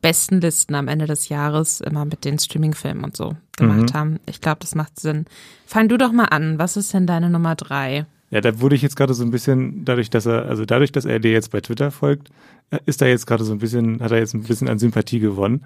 [0.00, 3.98] besten Listen am Ende des Jahres immer mit den Streaming-Filmen und so gemacht mhm.
[3.98, 4.20] haben.
[4.26, 5.26] Ich glaube, das macht Sinn.
[5.66, 6.58] Fang du doch mal an.
[6.58, 8.06] Was ist denn deine Nummer drei?
[8.30, 11.04] Ja, da wurde ich jetzt gerade so ein bisschen, dadurch, dass er, also dadurch, dass
[11.04, 12.30] er dir jetzt bei Twitter folgt,
[12.70, 15.18] äh, ist er jetzt gerade so ein bisschen, hat er jetzt ein bisschen an Sympathie
[15.18, 15.64] gewonnen.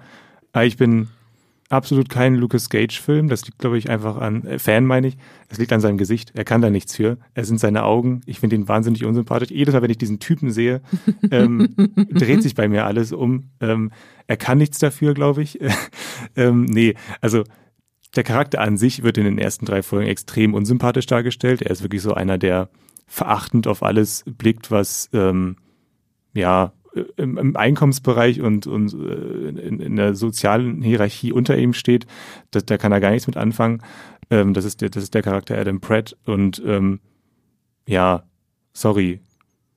[0.53, 1.09] Aber ich bin
[1.73, 3.27] absolut kein Lucas Cage-Film.
[3.27, 5.17] Das liegt, glaube ich, einfach an, äh, Fan meine ich,
[5.49, 6.31] es liegt an seinem Gesicht.
[6.35, 7.17] Er kann da nichts für.
[7.33, 8.21] Es sind seine Augen.
[8.25, 9.51] Ich finde ihn wahnsinnig unsympathisch.
[9.51, 10.81] Jedes Mal, wenn ich diesen Typen sehe,
[11.31, 11.75] ähm,
[12.11, 13.49] dreht sich bei mir alles um.
[13.59, 13.91] Ähm,
[14.27, 15.59] er kann nichts dafür, glaube ich.
[16.35, 17.43] ähm, nee, also
[18.15, 21.61] der Charakter an sich wird in den ersten drei Folgen extrem unsympathisch dargestellt.
[21.61, 22.69] Er ist wirklich so einer, der
[23.07, 25.57] verachtend auf alles blickt, was ähm,
[26.33, 26.73] ja
[27.17, 32.05] im, im Einkommensbereich und, und äh, in, in der sozialen Hierarchie unter ihm steht.
[32.51, 33.81] Das, da kann er gar nichts mit anfangen.
[34.29, 36.99] Ähm, das, ist der, das ist der Charakter Adam Pratt und ähm,
[37.87, 38.23] ja,
[38.73, 39.19] sorry,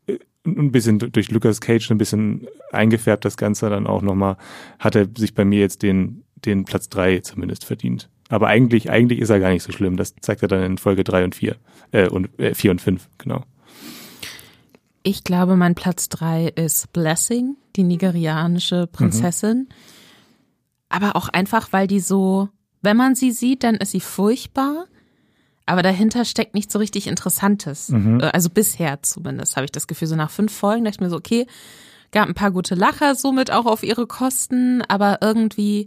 [0.07, 4.37] äh, ein bisschen durch Lucas Cage ein bisschen eingefärbt das Ganze dann auch nochmal,
[4.79, 8.09] hat er sich bei mir jetzt den, den Platz drei zumindest verdient.
[8.29, 9.97] Aber eigentlich, eigentlich ist er gar nicht so schlimm.
[9.97, 11.57] Das zeigt er dann in Folge drei und vier
[11.93, 13.45] äh, und äh, vier und fünf genau.
[15.07, 19.59] Ich glaube, mein Platz drei ist Blessing, die nigerianische Prinzessin.
[19.59, 19.69] Mhm.
[20.89, 22.49] Aber auch einfach, weil die so,
[22.83, 24.87] wenn man sie sieht, dann ist sie furchtbar.
[25.65, 27.91] Aber dahinter steckt nicht so richtig Interessantes.
[27.91, 28.19] Mhm.
[28.19, 31.11] Äh, also bisher zumindest habe ich das Gefühl, so nach fünf Folgen dachte ich mir
[31.11, 31.47] so, okay,
[32.11, 35.87] gab ein paar gute Lacher somit auch auf ihre Kosten, aber irgendwie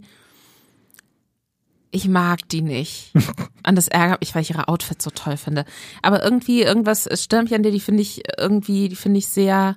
[1.90, 3.12] ich mag die nicht.
[3.66, 5.64] Und das ärgert mich, weil ich ihre Outfits so toll finde.
[6.02, 9.76] Aber irgendwie, irgendwas mich an der, die finde ich irgendwie, die finde ich sehr,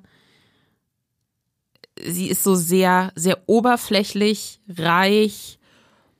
[2.01, 5.59] sie ist so sehr, sehr oberflächlich, reich,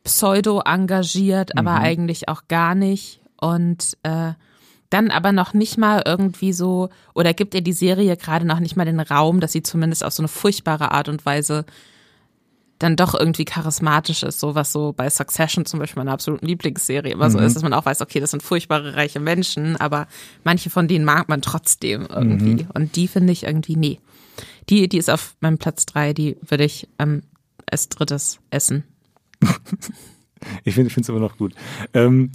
[0.03, 1.83] pseudo engagiert, aber mhm.
[1.83, 3.21] eigentlich auch gar nicht.
[3.39, 4.33] Und äh,
[4.89, 8.75] dann aber noch nicht mal irgendwie so, oder gibt ihr die Serie gerade noch nicht
[8.75, 11.65] mal den Raum, dass sie zumindest auf so eine furchtbare Art und Weise
[12.79, 17.11] dann doch irgendwie charismatisch ist, so was so bei Succession zum Beispiel meine absoluten Lieblingsserie
[17.11, 17.31] immer mhm.
[17.31, 20.07] so ist, dass man auch weiß, okay, das sind furchtbare reiche Menschen, aber
[20.43, 22.63] manche von denen mag man trotzdem irgendwie.
[22.63, 22.69] Mhm.
[22.73, 23.99] Und die finde ich irgendwie, nee.
[24.69, 27.23] Die, die ist auf meinem Platz drei, die würde ich ähm,
[27.69, 28.83] als drittes essen.
[30.63, 31.53] ich finde es immer noch gut.
[31.93, 32.31] Ähm,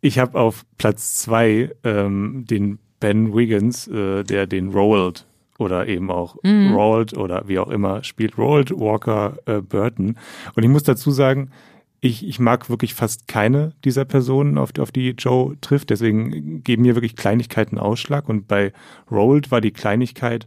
[0.00, 5.26] ich habe auf Platz zwei ähm, den Ben Wiggins, äh, der den Roald
[5.58, 6.74] oder eben auch mhm.
[6.74, 10.16] Roald oder wie auch immer spielt Roald Walker äh, Burton.
[10.54, 11.50] Und ich muss dazu sagen,
[12.00, 15.90] ich, ich mag wirklich fast keine dieser Personen, auf, auf die Joe trifft.
[15.90, 18.28] Deswegen geben mir wirklich Kleinigkeiten Ausschlag.
[18.28, 18.72] Und bei
[19.10, 20.46] Roald war die Kleinigkeit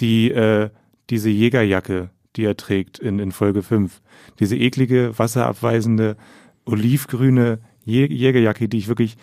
[0.00, 0.70] die äh,
[1.10, 4.00] diese Jägerjacke, die er trägt in, in Folge 5.
[4.40, 6.16] Diese eklige, wasserabweisende,
[6.64, 9.16] olivgrüne Jägerjacke, die ich wirklich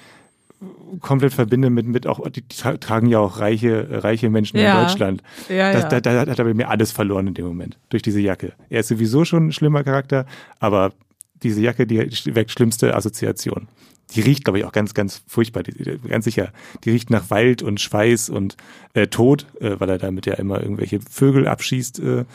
[1.02, 4.82] komplett verbinde mit, mit auch, die tragen ja auch reiche, reiche Menschen ja.
[4.82, 5.24] in Deutschland.
[5.50, 5.90] Ja, das, ja.
[5.90, 8.54] Da, da hat er bei mir alles verloren in dem Moment, durch diese Jacke.
[8.70, 10.26] Er ist sowieso schon ein schlimmer Charakter,
[10.60, 10.94] aber
[11.44, 12.00] diese Jacke, die
[12.36, 13.68] weckt schlimmste Assoziation.
[14.12, 16.52] Die riecht, glaube ich, auch ganz, ganz furchtbar, die, ganz sicher.
[16.84, 18.56] Die riecht nach Wald und Schweiß und
[18.94, 22.00] äh, Tod, äh, weil er damit ja immer irgendwelche Vögel abschießt.
[22.00, 22.26] Äh.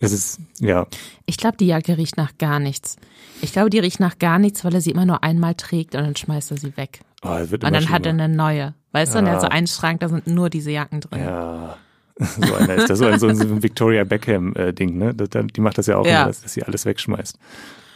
[0.00, 0.86] Das ist, ja.
[1.26, 2.96] Ich glaube, die Jacke riecht nach gar nichts.
[3.42, 6.02] Ich glaube, die riecht nach gar nichts, weil er sie immer nur einmal trägt und
[6.02, 7.00] dann schmeißt er sie weg.
[7.24, 7.90] Oh, und dann schlimmer.
[7.90, 8.74] hat er eine neue.
[8.92, 9.20] Weißt ja.
[9.20, 11.20] du, und er hat so einen Schrank, da sind nur diese Jacken drin.
[11.20, 11.76] Ja.
[12.16, 15.14] So einer ist das, so ein, so ein Victoria Beckham-Ding, äh, ne?
[15.14, 16.22] Die macht das ja auch ja.
[16.22, 17.36] immer, dass, sie alles wegschmeißt,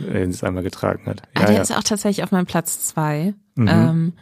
[0.00, 1.22] wenn sie es einmal getragen hat.
[1.36, 1.62] Ja, ah, der ja.
[1.62, 3.34] ist auch tatsächlich auf meinem Platz zwei.
[3.54, 3.68] Mhm.
[3.68, 4.12] Ähm,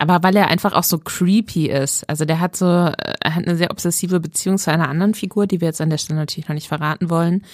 [0.00, 2.08] aber weil er einfach auch so creepy ist.
[2.08, 5.60] Also der hat so, er hat eine sehr obsessive Beziehung zu einer anderen Figur, die
[5.60, 7.44] wir jetzt an der Stelle natürlich noch nicht verraten wollen.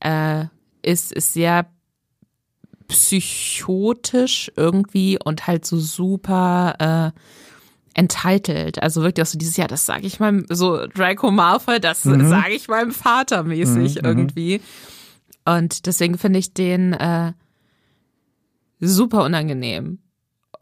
[0.00, 0.46] Äh,
[0.82, 1.66] ist, ist sehr
[2.92, 8.82] psychotisch irgendwie und halt so super äh, entitled.
[8.82, 12.28] Also wirklich auch so dieses Jahr, das sage ich meinem, so Draco Malfoy, das mhm.
[12.28, 14.60] sage ich meinem Vater mäßig mhm, mhm, irgendwie.
[15.44, 17.32] Und deswegen finde ich den äh,
[18.80, 19.98] super unangenehm.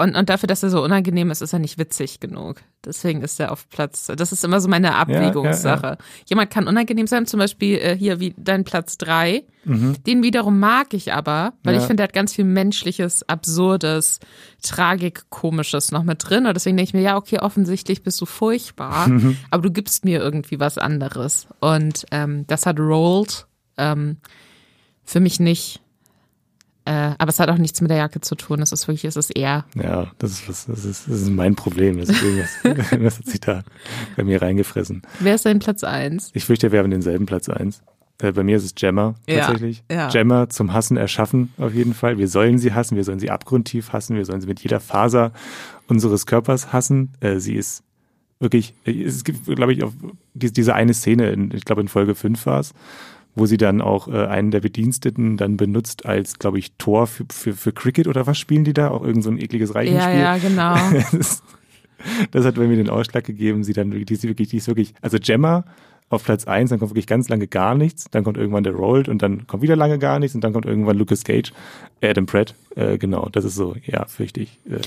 [0.01, 2.63] Und, und dafür, dass er so unangenehm ist, ist er nicht witzig genug.
[2.85, 4.07] Deswegen ist er auf Platz.
[4.07, 5.83] Das ist immer so meine Abwägungssache.
[5.83, 6.25] Ja, ja, ja.
[6.27, 9.45] Jemand kann unangenehm sein, zum Beispiel äh, hier wie dein Platz drei.
[9.65, 10.03] Mhm.
[10.07, 14.21] Den wiederum mag ich aber, weil ich finde, er hat ganz viel menschliches, absurdes,
[14.63, 16.47] tragik, komisches noch mit drin.
[16.47, 19.37] Und deswegen denke ich mir, ja, okay, offensichtlich bist du furchtbar, mhm.
[19.51, 21.47] aber du gibst mir irgendwie was anderes.
[21.61, 24.17] Und ähm, das hat Rolled ähm,
[25.05, 25.83] für mich nicht.
[26.85, 28.63] Äh, aber es hat auch nichts mit der Jacke zu tun.
[28.63, 29.65] Es ist wirklich, es ist eher.
[29.75, 31.99] Ja, das ist, das ist, das ist mein Problem.
[31.99, 32.39] Deswegen,
[33.05, 33.63] das hat sich da
[34.17, 35.03] bei mir reingefressen.
[35.19, 36.31] Wer ist dein Platz eins?
[36.33, 37.83] Ich fürchte, wir haben denselben Platz eins.
[38.23, 39.83] Äh, bei mir ist es Gemma tatsächlich.
[39.91, 40.09] Ja, ja.
[40.09, 42.19] Gemma zum Hassen erschaffen auf jeden Fall.
[42.19, 45.33] Wir sollen sie hassen, wir sollen sie abgrundtief hassen, wir sollen sie mit jeder Faser
[45.89, 47.13] unseres Körpers hassen.
[47.21, 47.83] Äh, sie ist
[48.39, 49.93] wirklich, es gibt, glaube ich, auch
[50.35, 52.73] diese eine Szene, in, ich glaube in Folge 5 war es,
[53.35, 57.25] wo sie dann auch äh, einen der Bediensteten dann benutzt als, glaube ich, Tor für,
[57.31, 58.91] für, für Cricket oder was spielen die da?
[58.91, 60.15] Auch irgend so ein ekliges Reichenspiel.
[60.15, 60.75] Ja, ja, genau.
[61.13, 61.43] das,
[62.31, 64.95] das, hat bei mir den Ausschlag gegeben, sie dann, die ist wirklich, die ist wirklich,
[65.01, 65.65] also Gemma
[66.09, 69.09] auf Platz eins, dann kommt wirklich ganz lange gar nichts, dann kommt irgendwann der Rolled
[69.09, 71.53] und dann kommt wieder lange gar nichts und dann kommt irgendwann Lucas Cage,
[72.03, 74.59] Adam Pratt, äh, genau, das ist so, ja, fürchte ich.
[74.69, 74.81] Äh.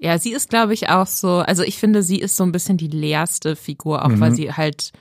[0.00, 2.76] Ja, sie ist, glaube ich, auch so, also ich finde, sie ist so ein bisschen
[2.76, 4.20] die leerste Figur, auch mhm.
[4.20, 4.92] weil sie halt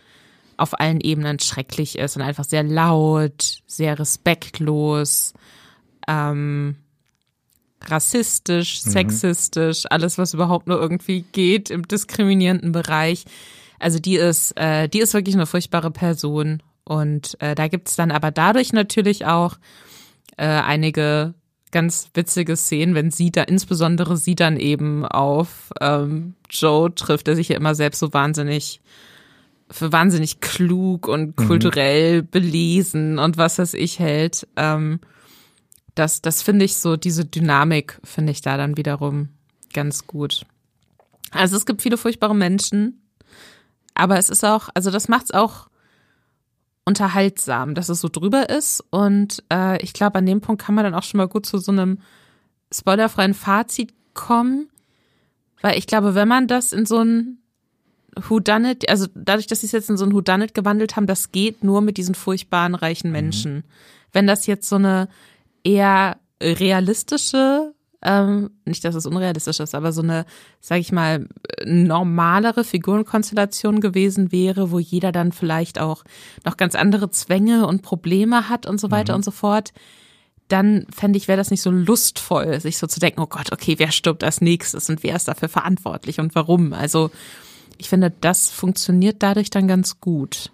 [0.57, 5.33] auf allen Ebenen schrecklich ist und einfach sehr laut, sehr respektlos,
[6.07, 6.75] ähm,
[7.85, 8.89] rassistisch, mhm.
[8.89, 13.25] sexistisch, alles, was überhaupt nur irgendwie geht im diskriminierenden Bereich.
[13.79, 16.63] Also die ist, äh, die ist wirklich eine furchtbare Person.
[16.83, 19.57] Und äh, da gibt's dann aber dadurch natürlich auch
[20.37, 21.33] äh, einige
[21.71, 27.35] ganz witzige Szenen, wenn sie da, insbesondere sie dann eben auf ähm, Joe trifft, der
[27.35, 28.79] sich ja immer selbst so wahnsinnig
[29.69, 31.47] für wahnsinnig klug und mhm.
[31.47, 32.27] kulturell mhm.
[32.27, 34.47] belesen und was weiß ich hält.
[34.55, 34.99] Ähm,
[35.95, 39.29] das, das finde ich so, diese Dynamik finde ich da dann wiederum
[39.73, 40.45] ganz gut.
[41.31, 43.01] Also es gibt viele furchtbare Menschen,
[43.93, 45.67] aber es ist auch, also das macht es auch
[46.85, 48.81] unterhaltsam, dass es so drüber ist.
[48.91, 51.57] Und äh, ich glaube, an dem Punkt kann man dann auch schon mal gut zu
[51.57, 51.99] so einem
[52.73, 54.69] spoilerfreien Fazit kommen.
[55.61, 57.39] Weil ich glaube, wenn man das in so ein
[58.27, 61.63] Whodunit, also dadurch, dass sie es jetzt in so ein Whodunit gewandelt haben, das geht
[61.63, 63.13] nur mit diesen furchtbaren reichen mhm.
[63.13, 63.53] Menschen.
[63.55, 63.63] Mhm.
[64.13, 65.09] Wenn das jetzt so eine
[65.63, 70.25] eher realistische, ähm, nicht, dass es unrealistisch ist, aber so eine,
[70.59, 71.27] sag ich mal,
[71.65, 76.03] normalere Figurenkonstellation gewesen wäre, wo jeder dann vielleicht auch
[76.45, 79.17] noch ganz andere Zwänge und Probleme hat und so weiter mhm.
[79.17, 79.73] und so fort,
[80.47, 83.75] dann fände ich, wäre das nicht so lustvoll, sich so zu denken, oh Gott, okay,
[83.77, 86.73] wer stirbt als nächstes und wer ist dafür verantwortlich und warum?
[86.73, 87.11] Also
[87.77, 90.51] ich finde, das funktioniert dadurch dann ganz gut.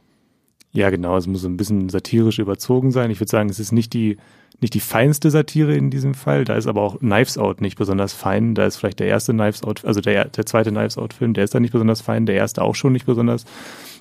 [0.74, 1.18] Ja, genau.
[1.18, 3.12] Es muss ein bisschen satirisch überzogen sein.
[3.12, 4.18] Ich würde sagen, es ist nicht die,
[4.60, 6.46] nicht die feinste Satire in diesem Fall.
[6.46, 8.56] Da ist aber auch Knives Out nicht besonders fein.
[8.56, 11.44] Da ist vielleicht der erste Knives Out, also der, der zweite Knives Out Film, der
[11.44, 12.26] ist da nicht besonders fein.
[12.26, 13.46] Der erste auch schon nicht besonders.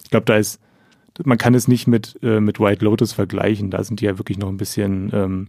[0.03, 0.61] Ich glaube, da ist,
[1.23, 3.71] man kann es nicht mit, äh, mit White Lotus vergleichen.
[3.71, 5.49] Da sind die ja wirklich noch ein bisschen, ähm,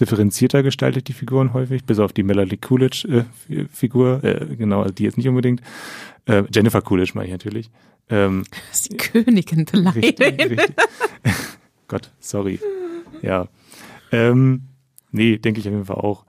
[0.00, 5.16] differenzierter gestaltet, die Figuren häufig, bis auf die Melanie Coolidge-Figur, äh, äh, genau, die jetzt
[5.16, 5.60] nicht unbedingt.
[6.26, 7.70] Äh, Jennifer Coolidge meine ich natürlich.
[8.08, 10.60] Ähm, das ist die Königin beleidigen.
[11.88, 12.58] Gott, sorry.
[13.20, 13.48] Ja.
[14.10, 14.62] Ähm,
[15.10, 16.24] nee, denke ich auf jeden Fall auch.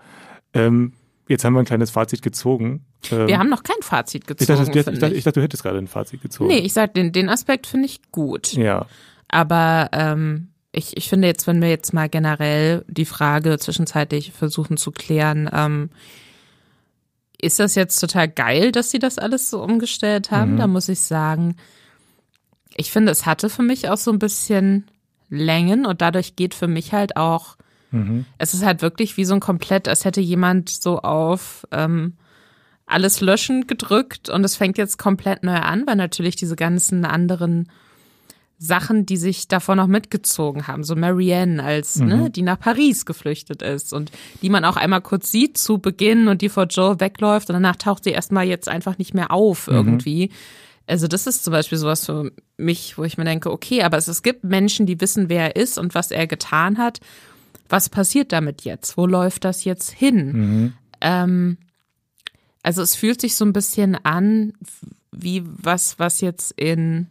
[0.53, 0.93] Ähm,
[1.27, 2.85] jetzt haben wir ein kleines Fazit gezogen.
[3.11, 4.61] Ähm, wir haben noch kein Fazit gezogen.
[4.61, 6.49] Ich dachte, ich, dachte, ich dachte, du hättest gerade ein Fazit gezogen.
[6.49, 8.53] Nee, ich sag, den, den Aspekt finde ich gut.
[8.53, 8.85] Ja.
[9.29, 14.75] Aber ähm, ich, ich finde jetzt, wenn wir jetzt mal generell die Frage zwischenzeitlich versuchen
[14.75, 15.91] zu klären, ähm,
[17.39, 20.53] ist das jetzt total geil, dass sie das alles so umgestellt haben?
[20.53, 20.57] Mhm.
[20.57, 21.57] Da muss ich sagen,
[22.75, 24.87] ich finde, es hatte für mich auch so ein bisschen
[25.29, 27.55] Längen und dadurch geht für mich halt auch,
[27.91, 28.25] mhm.
[28.39, 32.13] es ist halt wirklich wie so ein komplett, als hätte jemand so auf ähm,
[32.87, 37.69] alles löschen gedrückt und es fängt jetzt komplett neu an, weil natürlich diese ganzen anderen
[38.57, 40.83] Sachen, die sich davor noch mitgezogen haben.
[40.83, 42.23] So Marianne als, ne, mhm.
[42.23, 44.11] ne, die nach Paris geflüchtet ist und
[44.41, 47.75] die man auch einmal kurz sieht zu Beginn und die vor Joe wegläuft und danach
[47.75, 49.73] taucht sie erstmal jetzt einfach nicht mehr auf mhm.
[49.73, 50.29] irgendwie.
[50.87, 54.07] Also das ist zum Beispiel sowas für mich, wo ich mir denke, okay, aber es,
[54.07, 56.99] es gibt Menschen, die wissen, wer er ist und was er getan hat.
[57.69, 58.97] Was passiert damit jetzt?
[58.97, 60.31] Wo läuft das jetzt hin?
[60.31, 60.73] Mhm.
[61.01, 61.57] Ähm,
[62.63, 64.53] also es fühlt sich so ein bisschen an,
[65.11, 67.07] wie was, was jetzt in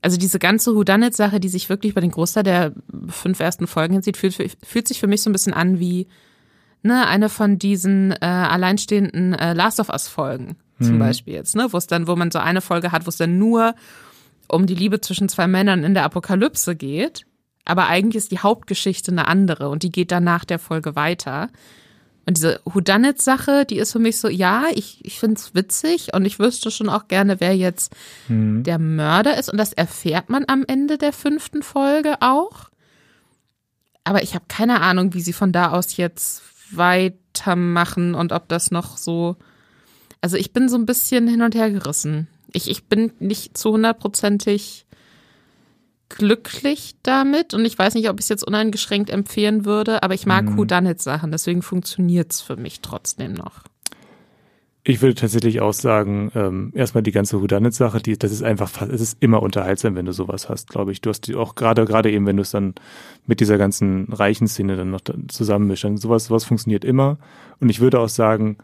[0.00, 2.72] also diese ganze Houdanet-Sache, die sich wirklich über den Großteil der
[3.08, 6.06] fünf ersten Folgen hinsieht, fühlt, fühlt sich für mich so ein bisschen an wie
[6.82, 11.00] ne, eine von diesen äh, alleinstehenden äh, Last of Us-Folgen zum mhm.
[11.00, 13.38] Beispiel jetzt, ne, wo es dann, wo man so eine Folge hat, wo es dann
[13.38, 13.74] nur
[14.46, 17.26] um die Liebe zwischen zwei Männern in der Apokalypse geht,
[17.64, 21.50] aber eigentlich ist die Hauptgeschichte eine andere und die geht dann nach der Folge weiter.
[22.28, 26.26] Und diese Whodunit-Sache, die ist für mich so, ja, ich, ich finde es witzig und
[26.26, 27.96] ich wüsste schon auch gerne, wer jetzt
[28.28, 28.64] mhm.
[28.64, 29.50] der Mörder ist.
[29.50, 32.68] Und das erfährt man am Ende der fünften Folge auch.
[34.04, 38.70] Aber ich habe keine Ahnung, wie sie von da aus jetzt weitermachen und ob das
[38.70, 39.36] noch so.
[40.20, 42.28] Also ich bin so ein bisschen hin und her gerissen.
[42.52, 44.84] Ich, ich bin nicht zu hundertprozentig
[46.08, 50.26] glücklich damit und ich weiß nicht, ob ich es jetzt uneingeschränkt empfehlen würde, aber ich
[50.26, 50.56] mag mhm.
[50.56, 53.64] Whodunit-Sachen, deswegen funktioniert es für mich trotzdem noch.
[54.84, 59.02] Ich würde tatsächlich auch sagen, ähm, erstmal die ganze Whodunit-Sache, die, das ist einfach, es
[59.02, 61.02] ist immer unterhaltsam, wenn du sowas hast, glaube ich.
[61.02, 62.74] Du hast die auch gerade, gerade eben, wenn du es dann
[63.26, 67.18] mit dieser ganzen reichen Szene dann noch zusammenmischst, sowas, sowas funktioniert immer.
[67.60, 68.56] Und ich würde auch sagen,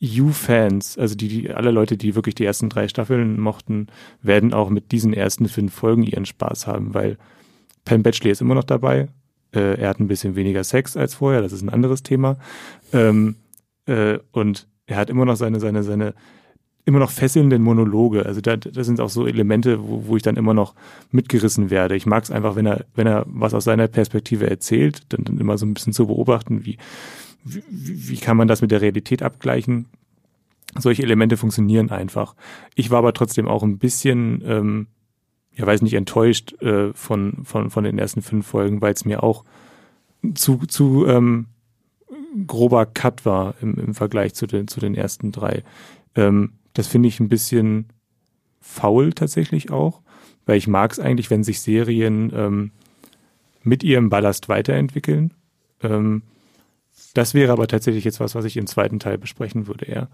[0.00, 3.88] You-Fans, also die, die, alle Leute, die wirklich die ersten drei Staffeln mochten,
[4.22, 7.18] werden auch mit diesen ersten fünf Folgen ihren Spaß haben, weil
[7.84, 9.08] Penn Batchley ist immer noch dabei.
[9.54, 12.38] Äh, er hat ein bisschen weniger Sex als vorher, das ist ein anderes Thema.
[12.94, 13.36] Ähm,
[13.84, 16.14] äh, und er hat immer noch seine, seine, seine
[16.86, 18.24] immer noch fesselnden Monologe.
[18.24, 20.74] Also da, das sind auch so Elemente, wo, wo ich dann immer noch
[21.10, 21.94] mitgerissen werde.
[21.94, 25.38] Ich mag es einfach, wenn er, wenn er was aus seiner Perspektive erzählt, dann, dann
[25.38, 26.78] immer so ein bisschen zu beobachten, wie,
[27.44, 29.86] wie, wie kann man das mit der Realität abgleichen?
[30.78, 32.34] Solche Elemente funktionieren einfach.
[32.74, 34.86] Ich war aber trotzdem auch ein bisschen, ähm,
[35.54, 39.22] ja weiß nicht, enttäuscht äh, von, von, von den ersten fünf Folgen, weil es mir
[39.22, 39.44] auch
[40.34, 41.46] zu, zu ähm,
[42.46, 45.64] grober Cut war im, im Vergleich zu den, zu den ersten drei.
[46.14, 47.86] Ähm, das finde ich ein bisschen
[48.60, 50.02] faul tatsächlich auch,
[50.46, 52.70] weil ich mag es eigentlich, wenn sich Serien ähm,
[53.62, 55.34] mit ihrem Ballast weiterentwickeln.
[55.82, 56.22] Ähm,
[57.14, 60.08] das wäre aber tatsächlich jetzt was, was ich im zweiten Teil besprechen würde eher.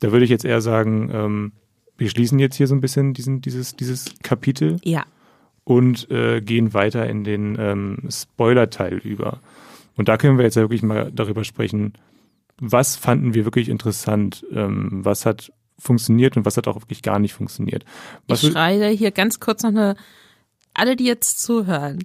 [0.00, 1.52] Da würde ich jetzt eher sagen, ähm,
[1.96, 4.78] wir schließen jetzt hier so ein bisschen diesen, dieses, dieses Kapitel.
[4.82, 5.04] Ja.
[5.64, 9.40] Und äh, gehen weiter in den ähm, Spoiler-Teil über.
[9.96, 11.92] Und da können wir jetzt ja wirklich mal darüber sprechen,
[12.58, 17.18] was fanden wir wirklich interessant, ähm, was hat funktioniert und was hat auch wirklich gar
[17.18, 17.84] nicht funktioniert.
[18.28, 19.96] Was ich schreie hier ganz kurz noch eine,
[20.74, 22.04] alle, die jetzt zuhören,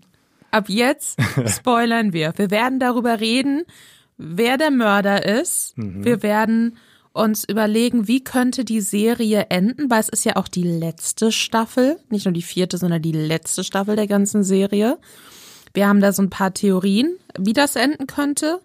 [0.52, 2.34] ab jetzt spoilern wir.
[2.38, 3.64] Wir werden darüber reden,
[4.18, 5.78] wer der Mörder ist.
[5.78, 6.04] Mhm.
[6.04, 6.78] Wir werden
[7.14, 12.00] uns überlegen, wie könnte die Serie enden, weil es ist ja auch die letzte Staffel,
[12.10, 15.00] nicht nur die vierte, sondern die letzte Staffel der ganzen Serie.
[15.74, 18.62] Wir haben da so ein paar Theorien, wie das enden könnte.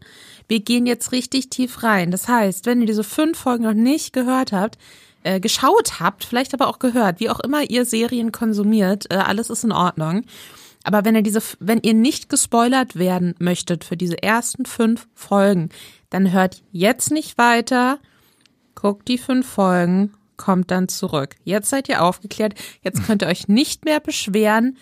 [0.48, 2.10] Wir gehen jetzt richtig tief rein.
[2.10, 4.76] Das heißt, wenn ihr diese fünf Folgen noch nicht gehört habt,
[5.22, 9.50] äh, geschaut habt, vielleicht aber auch gehört, wie auch immer ihr Serien konsumiert, äh, alles
[9.50, 10.24] ist in Ordnung.
[10.84, 15.68] Aber wenn ihr diese, wenn ihr nicht gespoilert werden möchtet für diese ersten fünf Folgen,
[16.10, 17.98] dann hört jetzt nicht weiter,
[18.74, 21.36] guckt die fünf Folgen, kommt dann zurück.
[21.44, 24.76] Jetzt seid ihr aufgeklärt, jetzt könnt ihr euch nicht mehr beschweren,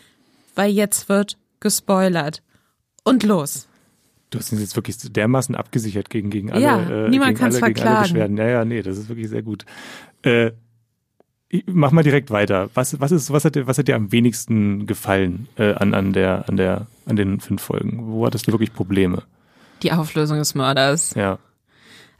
[0.54, 2.42] weil jetzt wird gespoilert.
[3.04, 3.68] Und los.
[4.30, 7.60] Du hast uns jetzt wirklich dermaßen abgesichert gegen, gegen alle, ja, äh, niemand gegen, alle,
[7.60, 8.36] gegen alle Beschwerden.
[8.36, 9.64] Ja, ja, nee, das ist wirklich sehr gut.
[10.22, 10.52] Äh,
[11.66, 12.70] mach mal direkt weiter.
[12.74, 16.12] Was, was, ist, was, hat, dir, was hat dir am wenigsten gefallen äh, an, an,
[16.12, 18.12] der, an, der, an den fünf Folgen?
[18.12, 19.22] Wo hattest du wirklich Probleme?
[19.82, 21.14] Die Auflösung des Mörders.
[21.14, 21.38] Ja.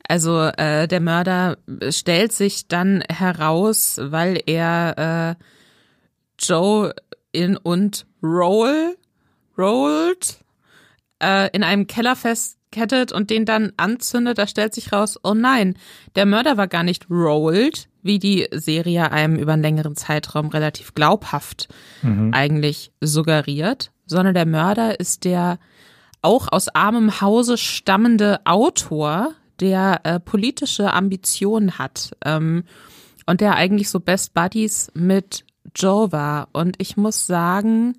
[0.09, 1.59] Also äh, der Mörder
[1.90, 5.45] stellt sich dann heraus, weil er äh,
[6.38, 6.93] Joe
[7.33, 8.97] in und Roll
[9.57, 10.40] rollt
[11.23, 14.38] äh, in einem Keller festkettet und den dann anzündet.
[14.38, 15.77] Da stellt sich raus, oh nein,
[16.16, 20.94] der Mörder war gar nicht rolled, wie die Serie einem über einen längeren Zeitraum relativ
[20.94, 21.68] glaubhaft
[22.02, 22.32] mhm.
[22.32, 25.58] eigentlich suggeriert, sondern der Mörder ist der
[26.22, 32.64] auch aus armem Hause stammende Autor, der äh, politische Ambitionen hat ähm,
[33.26, 36.48] und der eigentlich so Best Buddies mit Joe war.
[36.52, 37.98] Und ich muss sagen,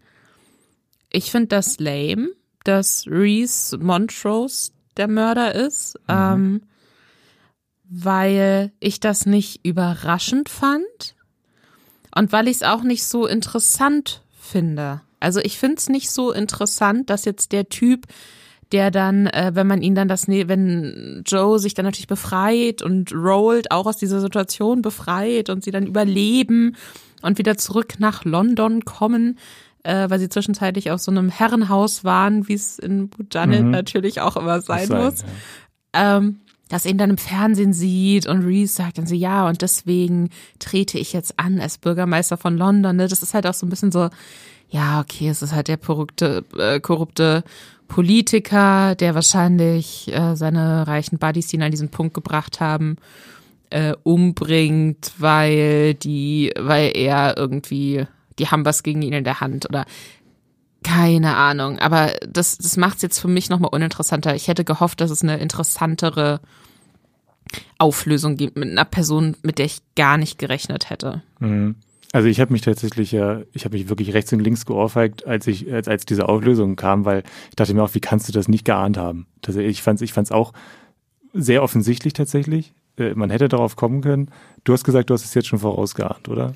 [1.11, 2.29] ich finde das lame,
[2.63, 5.95] dass Reese Montrose der Mörder ist.
[6.07, 6.13] Mhm.
[6.13, 6.61] Ähm,
[7.93, 11.15] weil ich das nicht überraschend fand
[12.15, 15.01] und weil ich es auch nicht so interessant finde.
[15.19, 18.07] Also ich finde es nicht so interessant, dass jetzt der Typ,
[18.71, 22.81] der dann, äh, wenn man ihn dann das, ne, wenn Joe sich dann natürlich befreit
[22.81, 26.77] und Rolled auch aus dieser Situation befreit und sie dann überleben
[27.21, 29.37] und wieder zurück nach London kommen,
[29.83, 33.71] äh, weil sie zwischenzeitlich auf so einem Herrenhaus waren, wie es in Bujanet mhm.
[33.71, 35.21] natürlich auch immer sein, sein muss.
[35.21, 36.17] Ja.
[36.17, 36.40] Ähm,
[36.71, 40.97] dass ihn dann im Fernsehen sieht und Reese sagt dann so, ja, und deswegen trete
[40.97, 42.95] ich jetzt an als Bürgermeister von London.
[42.95, 43.09] Ne?
[43.09, 44.09] Das ist halt auch so ein bisschen so,
[44.69, 47.43] ja, okay, es ist halt der korrupte, äh, korrupte
[47.89, 52.95] Politiker, der wahrscheinlich äh, seine reichen Buddies, die ihn an diesen Punkt gebracht haben,
[53.69, 58.05] äh, umbringt, weil die, weil er irgendwie,
[58.39, 59.85] die haben was gegen ihn in der Hand oder
[60.83, 64.35] Keine Ahnung, aber das, das macht es jetzt für mich nochmal uninteressanter.
[64.35, 66.41] Ich hätte gehofft, dass es eine interessantere
[67.77, 71.21] Auflösung gibt mit einer Person, mit der ich gar nicht gerechnet hätte.
[71.39, 71.75] Mhm.
[72.13, 75.47] Also ich habe mich tatsächlich ja, ich habe mich wirklich rechts und links geohrfeigt, als
[75.47, 78.47] ich, als, als diese Auflösung kam, weil ich dachte mir auch, wie kannst du das
[78.47, 79.27] nicht geahnt haben?
[79.47, 80.51] Ich fand es ich fand's auch
[81.33, 82.73] sehr offensichtlich tatsächlich.
[82.97, 84.29] Äh, man hätte darauf kommen können.
[84.63, 86.53] Du hast gesagt, du hast es jetzt schon vorausgeahnt, oder?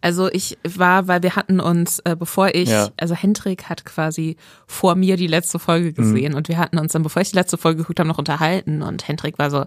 [0.00, 2.90] Also ich war, weil wir hatten uns, äh, bevor ich, ja.
[2.96, 4.36] also Hendrik hat quasi
[4.66, 6.38] vor mir die letzte Folge gesehen mhm.
[6.38, 9.08] und wir hatten uns dann, bevor ich die letzte Folge geguckt habe, noch unterhalten und
[9.08, 9.64] Hendrik war so,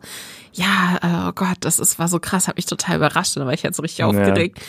[0.54, 3.46] ja, äh, oh Gott, das ist, war so krass, hat mich total überrascht und da
[3.46, 4.08] war ich jetzt so richtig ja.
[4.08, 4.60] aufgeregt.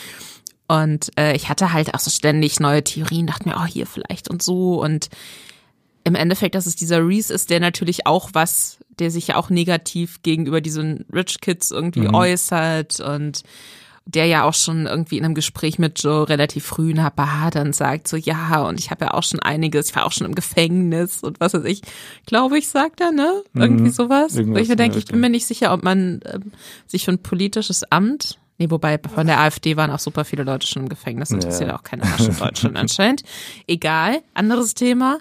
[0.67, 4.29] Und äh, ich hatte halt auch so ständig neue Theorien, dachte mir, oh, hier vielleicht
[4.29, 5.09] und so und
[6.03, 9.49] im Endeffekt, dass es dieser Reese ist, der natürlich auch was, der sich ja auch
[9.49, 12.13] negativ gegenüber diesen Rich Kids irgendwie mhm.
[12.13, 13.43] äußert und
[14.05, 17.51] der ja auch schon irgendwie in einem Gespräch mit Joe relativ früh in der Bar
[17.51, 20.27] dann sagt so, ja, und ich habe ja auch schon einiges, ich war auch schon
[20.27, 21.81] im Gefängnis und was weiß ich,
[22.25, 23.43] glaube ich, sagt er, ne?
[23.53, 23.91] Irgendwie mhm.
[23.91, 24.35] sowas.
[24.35, 26.51] Irgendwas ich mir denke, ich bin mir nicht sicher, ob man ähm,
[26.85, 30.67] sich für ein politisches Amt Nee, wobei von der AfD waren auch super viele Leute
[30.67, 31.75] schon im Gefängnis, interessiert ja.
[31.75, 33.23] auch keiner Mensch in Deutschland anscheinend.
[33.67, 35.17] Egal, anderes Thema.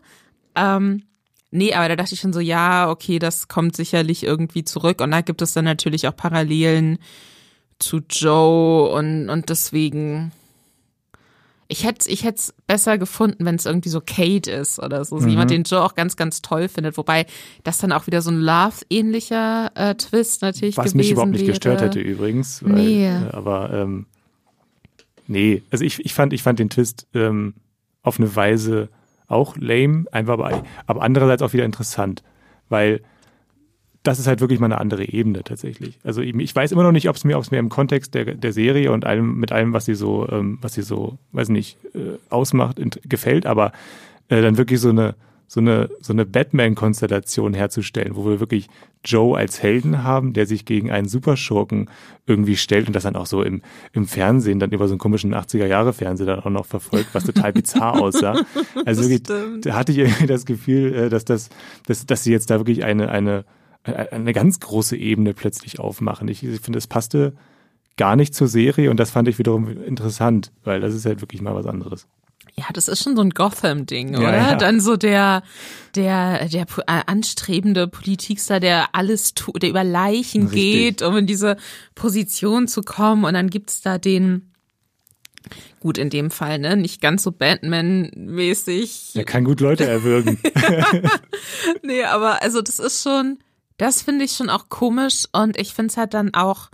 [0.55, 1.05] Ähm,
[1.51, 5.01] nee, aber da dachte ich schon so, ja, okay, das kommt sicherlich irgendwie zurück.
[5.01, 6.99] Und da gibt es dann natürlich auch Parallelen
[7.83, 10.33] zu Joe und, und deswegen.
[11.69, 15.17] Ich hätte ich es besser gefunden, wenn es irgendwie so Kate ist oder so.
[15.17, 15.29] Mhm.
[15.29, 16.99] Jemand, den Joe auch ganz, ganz toll findet.
[16.99, 17.25] Wobei
[17.65, 21.41] das dann auch wieder so ein Love-ähnlicher äh, Twist natürlich Was gewesen mich überhaupt nicht
[21.41, 21.53] wäre.
[21.53, 22.63] gestört hätte übrigens.
[22.63, 23.07] Weil, nee.
[23.07, 24.05] Äh, aber ähm,
[25.27, 27.55] nee, also ich, ich, fand, ich fand den Twist ähm,
[28.03, 28.91] auf eine Weise
[29.29, 32.23] auch lame, einfach aber, aber andererseits auch wieder interessant.
[32.69, 33.01] Weil
[34.03, 35.99] das ist halt wirklich mal eine andere Ebene tatsächlich.
[36.03, 38.35] Also ich weiß immer noch nicht, ob es mir, ob es mir im Kontext der,
[38.35, 41.79] der Serie und allem mit allem, was sie so, ähm, was sie so, weiß nicht,
[41.95, 43.73] äh, ausmacht, gefällt, aber
[44.29, 45.15] äh, dann wirklich so eine
[45.47, 48.69] so eine so eine Batman-Konstellation herzustellen, wo wir wirklich
[49.05, 51.91] Joe als Helden haben, der sich gegen einen Superschurken
[52.27, 53.61] irgendwie stellt und das dann auch so im,
[53.93, 58.01] im Fernsehen, dann über so einen komischen 80er-Jahre-Fernseher dann auch noch verfolgt, was total bizarr
[58.01, 58.45] aussah.
[58.87, 61.51] Also wirklich, da hatte ich irgendwie das Gefühl, äh, dass das,
[61.87, 63.45] dass, dass sie jetzt da wirklich eine, eine
[63.85, 66.29] eine ganz große Ebene plötzlich aufmachen.
[66.29, 67.35] Ich, ich finde, es passte
[67.97, 71.43] gar nicht zur Serie und das fand ich wiederum interessant, weil das ist halt wirklich
[71.43, 72.07] mal was anderes.
[72.55, 74.37] Ja, das ist schon so ein Gotham-Ding, oder?
[74.37, 74.55] Ja, ja.
[74.57, 75.43] Dann so der,
[75.95, 80.73] der, der äh, anstrebende Politikstar, der alles tut, der über Leichen Richtig.
[80.73, 81.57] geht, um in diese
[81.95, 83.25] Position zu kommen.
[83.25, 84.53] Und dann gibt's da den,
[85.81, 86.77] gut in dem Fall, ne?
[86.77, 89.13] Nicht ganz so Batman-mäßig.
[89.15, 90.39] Er kann gut Leute erwürgen.
[91.83, 93.39] nee, aber also das ist schon,
[93.83, 96.71] das finde ich schon auch komisch und ich finde es halt dann auch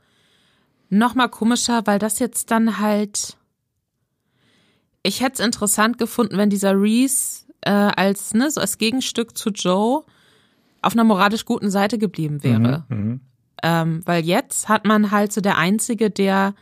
[0.90, 3.38] noch mal komischer, weil das jetzt dann halt.
[5.02, 9.48] Ich hätte es interessant gefunden, wenn dieser Reese äh, als ne so als Gegenstück zu
[9.48, 10.04] Joe
[10.82, 12.84] auf einer moralisch guten Seite geblieben wäre.
[12.90, 13.20] Mhm, mhm.
[13.62, 16.54] ähm, weil jetzt hat man halt so der einzige, der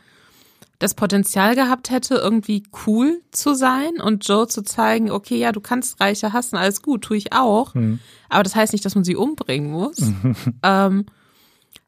[0.79, 5.59] das Potenzial gehabt hätte, irgendwie cool zu sein und Joe zu zeigen, okay, ja, du
[5.59, 7.73] kannst Reiche hassen, alles gut, tue ich auch.
[7.73, 7.99] Mhm.
[8.29, 9.97] Aber das heißt nicht, dass man sie umbringen muss.
[10.63, 11.05] ähm,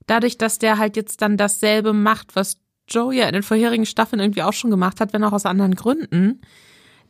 [0.08, 4.20] dadurch, dass der halt jetzt dann dasselbe macht, was Joe ja in den vorherigen Staffeln
[4.20, 6.42] irgendwie auch schon gemacht hat, wenn auch aus anderen Gründen.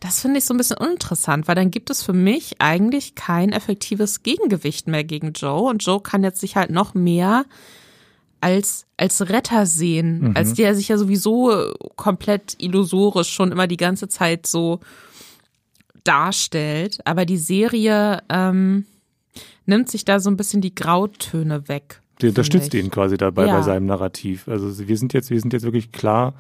[0.02, 3.52] Das finde ich so ein bisschen uninteressant, weil dann gibt es für mich eigentlich kein
[3.52, 7.46] effektives Gegengewicht mehr gegen Joe und Joe kann jetzt sich halt noch mehr
[8.42, 10.32] als, als Retter sehen, mhm.
[10.36, 14.80] als der sich ja sowieso komplett illusorisch schon immer die ganze Zeit so
[16.04, 17.00] darstellt.
[17.06, 18.86] Aber die Serie ähm,
[19.66, 22.02] nimmt sich da so ein bisschen die Grautöne weg.
[22.22, 23.58] Die unterstützt ihn quasi dabei ja.
[23.58, 24.48] bei seinem Narrativ.
[24.48, 26.34] Also wir sind jetzt, wir sind jetzt wirklich klar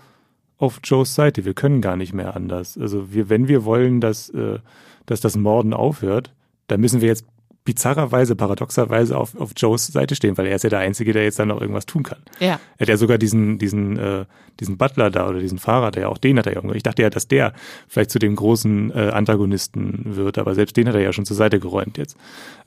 [0.58, 1.46] auf Joes Seite.
[1.46, 2.78] Wir können gar nicht mehr anders.
[2.78, 4.60] Also wir, wenn wir wollen, dass, äh,
[5.06, 6.34] dass das Morden aufhört,
[6.68, 7.26] dann müssen wir jetzt
[7.66, 11.40] bizarrerweise, paradoxerweise auf, auf Joes Seite stehen, weil er ist ja der Einzige, der jetzt
[11.40, 12.20] dann noch irgendwas tun kann.
[12.40, 12.60] Ja.
[12.78, 14.26] Er hat ja sogar diesen, diesen, äh,
[14.60, 16.74] diesen Butler da oder diesen Fahrer, der ja auch den hat er ja.
[16.74, 17.54] Ich dachte ja, dass der
[17.88, 21.38] vielleicht zu dem großen äh, Antagonisten wird, aber selbst den hat er ja schon zur
[21.38, 22.18] Seite geräumt jetzt.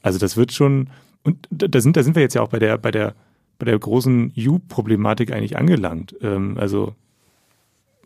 [0.02, 0.90] Also das wird schon,
[1.24, 3.14] und da sind, da sind wir jetzt ja auch bei der, bei der,
[3.58, 6.14] bei der großen You-Problematik eigentlich angelangt.
[6.20, 6.94] Ähm, also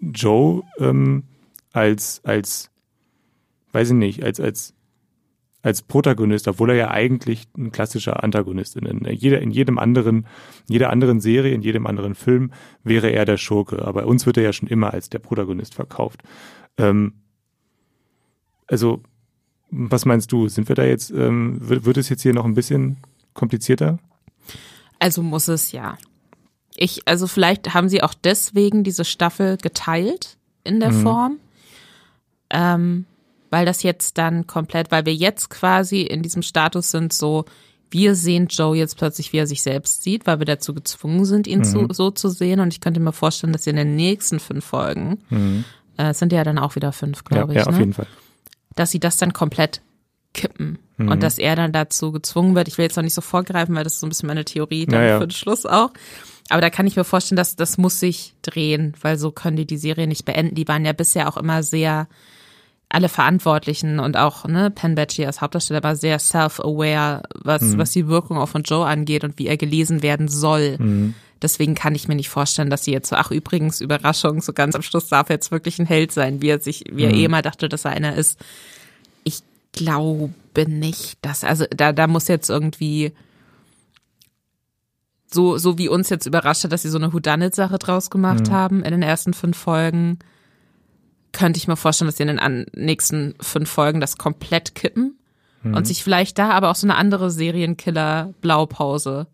[0.00, 1.24] Joe ähm,
[1.72, 2.70] als, als,
[3.72, 4.75] weiß ich nicht, als, als
[5.66, 8.86] als Protagonist, obwohl er ja eigentlich ein klassischer Antagonist ist.
[8.86, 10.18] In, jeder, in jedem anderen,
[10.68, 12.52] in jeder anderen Serie, in jedem anderen Film
[12.84, 13.82] wäre er der Schurke.
[13.82, 16.22] Aber bei uns wird er ja schon immer als der Protagonist verkauft.
[16.78, 17.14] Ähm,
[18.68, 19.02] also,
[19.70, 20.46] was meinst du?
[20.46, 22.98] Sind wir da jetzt, ähm, wird, wird es jetzt hier noch ein bisschen
[23.34, 23.98] komplizierter?
[25.00, 25.98] Also muss es ja.
[26.76, 31.02] Ich, also vielleicht haben sie auch deswegen diese Staffel geteilt in der mhm.
[31.02, 31.36] Form.
[32.50, 33.06] Ähm,
[33.50, 37.44] weil das jetzt dann komplett, weil wir jetzt quasi in diesem Status sind, so,
[37.90, 41.46] wir sehen Joe jetzt plötzlich, wie er sich selbst sieht, weil wir dazu gezwungen sind,
[41.46, 41.64] ihn mhm.
[41.64, 42.60] zu, so zu sehen.
[42.60, 45.64] Und ich könnte mir vorstellen, dass in den nächsten fünf Folgen, mhm.
[45.96, 47.66] äh, sind ja dann auch wieder fünf, glaube ja, ich.
[47.66, 47.80] Ja, auf ne?
[47.80, 48.06] jeden Fall.
[48.74, 49.80] Dass sie das dann komplett
[50.34, 50.78] kippen.
[50.96, 51.08] Mhm.
[51.08, 52.68] Und dass er dann dazu gezwungen wird.
[52.68, 54.86] Ich will jetzt noch nicht so vorgreifen, weil das ist so ein bisschen meine Theorie
[54.86, 55.90] dann ja, für den Schluss auch.
[56.48, 59.66] Aber da kann ich mir vorstellen, dass das muss sich drehen, weil so können die
[59.66, 60.54] die Serie nicht beenden.
[60.54, 62.08] Die waren ja bisher auch immer sehr
[62.88, 67.78] alle Verantwortlichen und auch ne, Penn Badgie als Hauptdarsteller war sehr self-aware, was, mhm.
[67.78, 70.76] was die Wirkung auch von Joe angeht und wie er gelesen werden soll.
[70.78, 71.14] Mhm.
[71.42, 74.74] Deswegen kann ich mir nicht vorstellen, dass sie jetzt so, ach übrigens, Überraschung, so ganz
[74.74, 77.18] am Schluss darf er jetzt wirklich ein Held sein, wie er sich, wie er mhm.
[77.18, 78.38] eh mal dachte, dass er einer ist.
[79.24, 80.32] Ich glaube
[80.66, 83.12] nicht, dass, also da, da muss jetzt irgendwie
[85.26, 88.52] so, so wie uns jetzt überrascht hat, dass sie so eine Whodunit-Sache draus gemacht mhm.
[88.52, 90.20] haben in den ersten fünf Folgen
[91.36, 95.18] könnte ich mir vorstellen, dass sie in den nächsten fünf Folgen das komplett kippen
[95.62, 95.74] mhm.
[95.74, 99.26] und sich vielleicht da aber auch so eine andere Serienkiller-Blaupause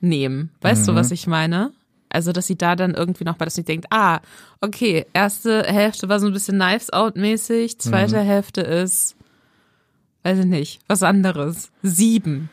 [0.00, 0.50] nehmen.
[0.60, 0.86] Weißt mhm.
[0.86, 1.72] du, was ich meine?
[2.08, 4.20] Also, dass sie da dann irgendwie noch mal, dass sie denkt, ah,
[4.60, 8.26] okay, erste Hälfte war so ein bisschen Knives Out mäßig, zweite mhm.
[8.26, 9.14] Hälfte ist,
[10.24, 11.70] weiß ich nicht, was anderes.
[11.82, 12.50] Sieben.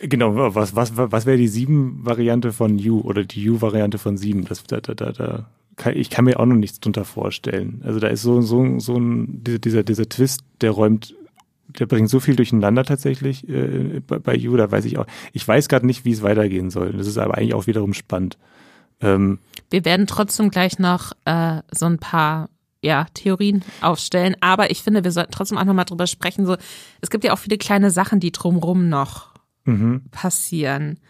[0.00, 4.44] Genau, was, was, was wäre die sieben Variante von You oder die You-Variante von sieben?
[4.46, 5.46] Das, da, da, da,
[5.76, 7.82] kann, ich kann mir auch noch nichts drunter vorstellen.
[7.84, 11.14] Also da ist so, so, so ein, dieser, dieser, Twist, der räumt,
[11.68, 15.06] der bringt so viel durcheinander tatsächlich äh, bei, bei You, da weiß ich auch.
[15.32, 16.92] Ich weiß gerade nicht, wie es weitergehen soll.
[16.92, 18.38] Das ist aber eigentlich auch wiederum spannend.
[19.00, 19.38] Ähm,
[19.70, 22.48] Wir werden trotzdem gleich noch äh, so ein paar
[22.80, 26.44] ja, Theorien aufstellen, aber ich finde, wir sollten trotzdem auch nochmal drüber sprechen.
[26.44, 26.56] So,
[27.00, 29.32] es gibt ja auch viele kleine Sachen, die drumrum noch
[29.64, 30.02] mhm.
[30.10, 31.00] passieren.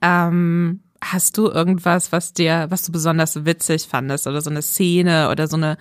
[0.00, 5.30] Ähm, Hast du irgendwas, was dir, was du besonders witzig fandest oder so eine Szene
[5.30, 5.78] oder so eine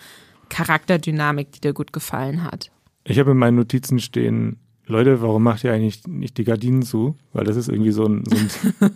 [0.49, 2.71] Charakterdynamik, die dir gut gefallen hat?
[3.03, 7.15] Ich habe in meinen Notizen stehen, Leute, warum macht ihr eigentlich nicht die Gardinen zu?
[7.31, 8.91] Weil das ist irgendwie so ein, so ein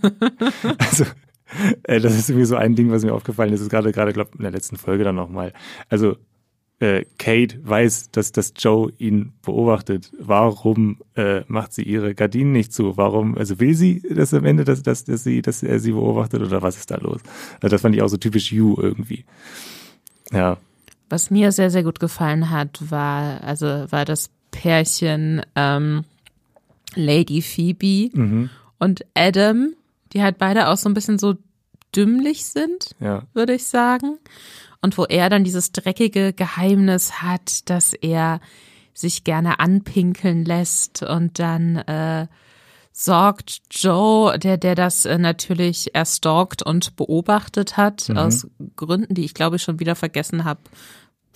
[0.80, 1.06] also
[1.84, 4.32] äh, das ist irgendwie so ein Ding, was mir aufgefallen ist, ist gerade gerade glaube
[4.36, 5.54] in der letzten Folge dann nochmal.
[5.90, 6.18] Also
[6.84, 10.12] äh, Kate weiß, dass, dass Joe ihn beobachtet.
[10.20, 12.98] Warum äh, macht sie ihre Gardinen nicht zu?
[12.98, 16.42] Warum, also will sie das am Ende, dass, dass, dass, sie, dass er sie beobachtet
[16.42, 17.22] oder was ist da los?
[17.62, 19.24] Also das fand ich auch so typisch You irgendwie.
[20.34, 20.58] Ja.
[21.10, 26.04] Was mir sehr, sehr gut gefallen hat, war, also war das Pärchen ähm,
[26.96, 28.50] Lady Phoebe mhm.
[28.78, 29.74] und Adam,
[30.12, 31.36] die halt beide auch so ein bisschen so
[31.96, 33.24] dümmlich sind, ja.
[33.34, 34.18] würde ich sagen
[34.84, 38.42] und wo er dann dieses dreckige Geheimnis hat, dass er
[38.94, 42.28] sich gerne anpinkeln lässt und dann äh,
[42.92, 48.18] sorgt Joe, der der das äh, natürlich erstalkt und beobachtet hat mhm.
[48.18, 50.60] aus Gründen, die ich glaube ich schon wieder vergessen habe.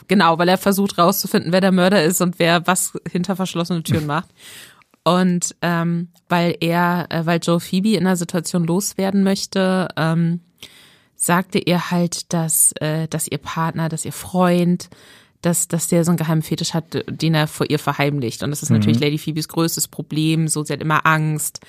[0.08, 4.06] Genau, weil er versucht rauszufinden, wer der Mörder ist und wer was hinter verschlossenen Türen
[4.08, 4.30] macht.
[5.04, 10.41] Und ähm, weil er, äh, weil Joe Phoebe in einer Situation loswerden möchte, ähm,
[11.18, 14.89] sagte ihr halt, dass, äh, dass ihr Partner, dass ihr Freund,
[15.41, 18.43] dass, dass der so einen geheimen Fetisch hat, den er vor ihr verheimlicht.
[18.43, 18.78] Und das ist mhm.
[18.78, 20.47] natürlich Lady Phoebes größtes Problem.
[20.47, 21.59] So, sie hat immer Angst,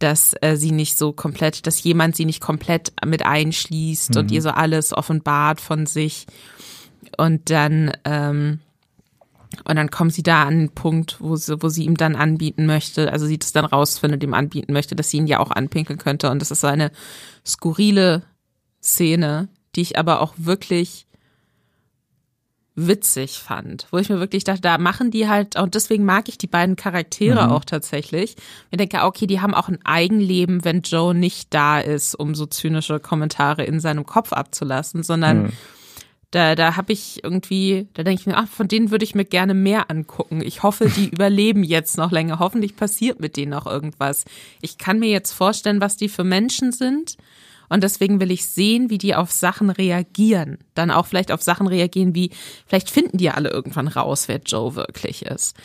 [0.00, 4.20] dass äh, sie nicht so komplett, dass jemand sie nicht komplett mit einschließt mhm.
[4.20, 6.26] und ihr so alles offenbart von sich.
[7.16, 8.60] Und dann, ähm,
[9.64, 12.66] und dann kommt sie da an den Punkt, wo sie, wo sie ihm dann anbieten
[12.66, 15.98] möchte, also sie das dann rausfindet, ihm anbieten möchte, dass sie ihn ja auch anpinkeln
[15.98, 16.30] könnte.
[16.30, 16.90] Und das ist so eine
[17.44, 18.22] skurrile
[18.82, 21.08] Szene, die ich aber auch wirklich
[22.86, 26.38] witzig fand, wo ich mir wirklich dachte, da machen die halt, und deswegen mag ich
[26.38, 27.52] die beiden Charaktere mhm.
[27.52, 28.36] auch tatsächlich.
[28.70, 32.46] Ich denke, okay, die haben auch ein Eigenleben, wenn Joe nicht da ist, um so
[32.46, 35.52] zynische Kommentare in seinem Kopf abzulassen, sondern mhm.
[36.30, 39.24] da, da habe ich irgendwie, da denke ich mir, ach, von denen würde ich mir
[39.24, 40.40] gerne mehr angucken.
[40.40, 42.38] Ich hoffe, die überleben jetzt noch länger.
[42.38, 44.24] Hoffentlich passiert mit denen noch irgendwas.
[44.62, 47.16] Ich kann mir jetzt vorstellen, was die für Menschen sind
[47.68, 50.58] und deswegen will ich sehen, wie die auf Sachen reagieren.
[50.74, 52.30] Dann auch vielleicht auf Sachen reagieren wie,
[52.66, 55.56] vielleicht finden die ja alle irgendwann raus, wer Joe wirklich ist.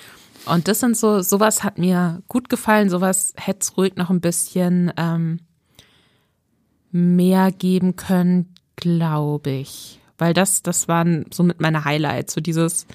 [0.46, 4.22] Und das sind so, sowas hat mir gut gefallen, sowas hätte es ruhig noch ein
[4.22, 5.40] bisschen ähm,
[6.92, 10.00] mehr geben können, glaube ich.
[10.18, 12.86] Weil das, das waren so mit meine Highlights, so dieses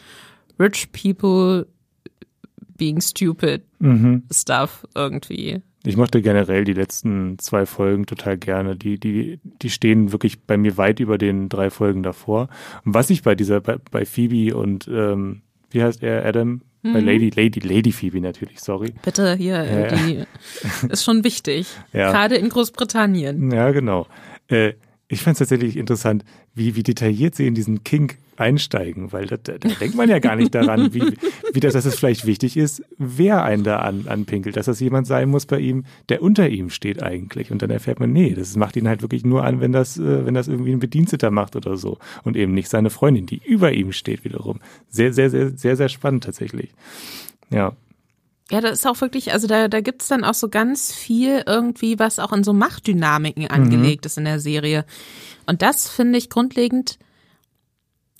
[0.58, 1.66] Rich People
[2.76, 4.24] being stupid mhm.
[4.30, 5.62] Stuff irgendwie.
[5.84, 8.76] Ich mochte generell die letzten zwei Folgen total gerne.
[8.76, 12.48] Die, die, die stehen wirklich bei mir weit über den drei Folgen davor.
[12.84, 16.62] Und was ich bei dieser, bei, bei Phoebe und ähm, wie heißt er, Adam?
[16.82, 16.92] Mhm.
[16.92, 18.94] Bei Lady, Lady, Lady Phoebe natürlich, sorry.
[19.02, 20.24] Bitte, hier, äh, die
[20.88, 21.68] ist schon wichtig.
[21.92, 22.10] ja.
[22.10, 23.50] Gerade in Großbritannien.
[23.50, 24.06] Ja, genau.
[24.48, 24.74] Äh,
[25.08, 29.36] ich fand es tatsächlich interessant, wie, wie detailliert sie in diesen Kink einsteigen, weil da,
[29.36, 31.14] da, da denkt man ja gar nicht daran, wie,
[31.52, 35.06] wie das, dass es vielleicht wichtig ist, wer einen da an, anpinkelt, dass das jemand
[35.06, 37.50] sein muss bei ihm, der unter ihm steht eigentlich.
[37.50, 40.26] Und dann erfährt man, nee, das macht ihn halt wirklich nur an, wenn das, äh,
[40.26, 41.98] wenn das irgendwie ein Bediensteter macht oder so.
[42.22, 44.60] Und eben nicht seine Freundin, die über ihm steht wiederum.
[44.90, 46.70] Sehr, sehr, sehr, sehr, sehr spannend tatsächlich.
[47.50, 47.72] Ja.
[48.50, 51.98] Ja, das ist auch wirklich, also da, da gibt's dann auch so ganz viel irgendwie,
[51.98, 53.50] was auch in so Machtdynamiken mhm.
[53.50, 54.86] angelegt ist in der Serie.
[55.46, 56.98] Und das finde ich grundlegend.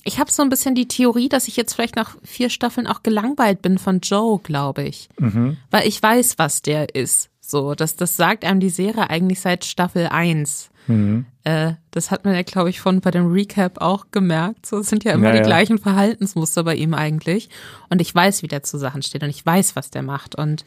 [0.05, 3.03] Ich habe so ein bisschen die Theorie, dass ich jetzt vielleicht nach vier Staffeln auch
[3.03, 5.09] gelangweilt bin von Joe, glaube ich.
[5.19, 5.57] Mhm.
[5.71, 7.31] Weil ich weiß, was der ist.
[7.41, 10.71] So, das, das sagt einem die Serie eigentlich seit Staffel eins.
[10.89, 11.27] Mhm.
[11.45, 14.67] Äh, das hat man ja, glaube ich, von bei dem Recap auch gemerkt.
[14.67, 17.49] So sind ja immer ja, die gleichen Verhaltensmuster bei ihm eigentlich.
[17.89, 20.35] Und ich weiß, wie der zu Sachen steht und ich weiß, was der macht.
[20.35, 20.65] Und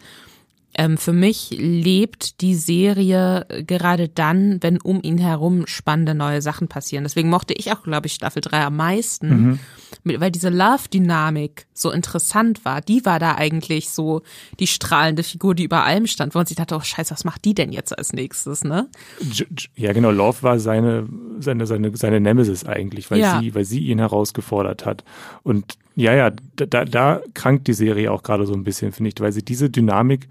[0.73, 6.67] ähm, für mich lebt die Serie gerade dann, wenn um ihn herum spannende neue Sachen
[6.67, 7.03] passieren.
[7.03, 9.59] Deswegen mochte ich auch, glaube ich, Staffel 3 am meisten,
[10.03, 10.19] mhm.
[10.19, 12.79] weil diese Love-Dynamik so interessant war.
[12.79, 14.21] Die war da eigentlich so
[14.59, 17.43] die strahlende Figur, die über allem stand, wo man sich dachte, oh scheiße, was macht
[17.43, 18.87] die denn jetzt als nächstes, ne?
[19.75, 21.07] Ja, genau, Love war seine,
[21.39, 23.39] seine, seine, seine Nemesis eigentlich, weil ja.
[23.39, 25.03] sie, weil sie ihn herausgefordert hat.
[25.43, 29.19] Und ja, ja, da, da krankt die Serie auch gerade so ein bisschen, finde ich,
[29.19, 30.29] weil sie diese Dynamik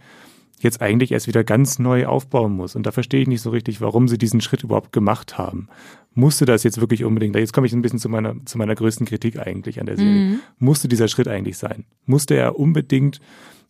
[0.63, 2.77] jetzt eigentlich erst wieder ganz neu aufbauen muss.
[2.77, 5.69] Und da verstehe ich nicht so richtig, warum sie diesen Schritt überhaupt gemacht haben.
[6.15, 9.07] Musste das jetzt wirklich unbedingt, jetzt komme ich ein bisschen zu meiner, zu meiner größten
[9.07, 10.13] Kritik eigentlich an der Serie.
[10.13, 10.41] Mhm.
[10.59, 11.85] Musste dieser Schritt eigentlich sein?
[12.05, 13.21] Musste er unbedingt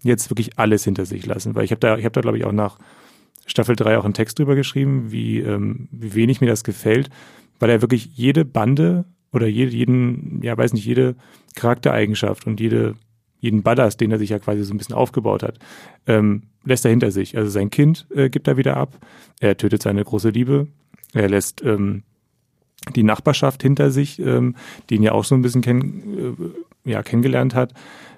[0.03, 1.55] jetzt wirklich alles hinter sich lassen?
[1.55, 2.79] Weil ich habe da, ich habe da, glaube ich, auch nach
[3.47, 7.11] Staffel 3 auch einen Text drüber geschrieben, wie, ähm, wie wenig mir das gefällt,
[7.59, 11.15] weil er wirklich jede Bande oder jede, jeden, ja, weiß nicht, jede
[11.55, 12.97] Charaktereigenschaft und jede
[13.41, 15.59] jeden Ballast, den er sich ja quasi so ein bisschen aufgebaut hat,
[16.07, 17.37] ähm, lässt er hinter sich.
[17.37, 18.99] Also sein Kind äh, gibt er wieder ab,
[19.41, 20.69] er tötet seine große Liebe,
[21.13, 22.03] er lässt ähm,
[22.95, 24.57] die Nachbarschaft hinter sich, ähm,
[24.89, 26.37] die ihn ja auch so ein bisschen kenn,
[26.85, 27.75] äh, ja, kennengelernt hat.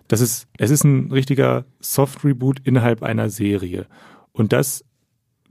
[0.09, 3.87] Das ist, es ist ein richtiger Soft-Reboot innerhalb einer Serie.
[4.33, 4.85] Und das,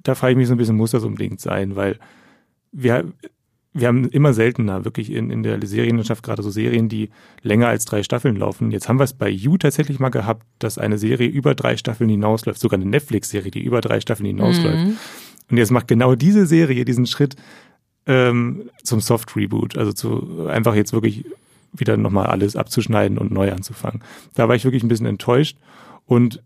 [0.04, 2.00] da frage ich mich so ein bisschen, muss das unbedingt sein, weil
[2.72, 3.12] wir,
[3.74, 7.10] wir haben immer seltener wirklich in, in der Serienlandschaft gerade so Serien, die
[7.42, 8.72] länger als drei Staffeln laufen.
[8.72, 12.10] Jetzt haben wir es bei You tatsächlich mal gehabt, dass eine Serie über drei Staffeln
[12.10, 14.88] hinausläuft, sogar eine Netflix-Serie, die über drei Staffeln hinausläuft.
[14.88, 14.98] Mhm.
[15.50, 17.36] Und jetzt macht genau diese Serie diesen Schritt
[18.08, 21.26] ähm, zum Soft-Reboot, also zu einfach jetzt wirklich
[21.72, 24.04] wieder nochmal alles abzuschneiden und neu anzufangen.
[24.36, 25.58] Da war ich wirklich ein bisschen enttäuscht
[26.06, 26.44] und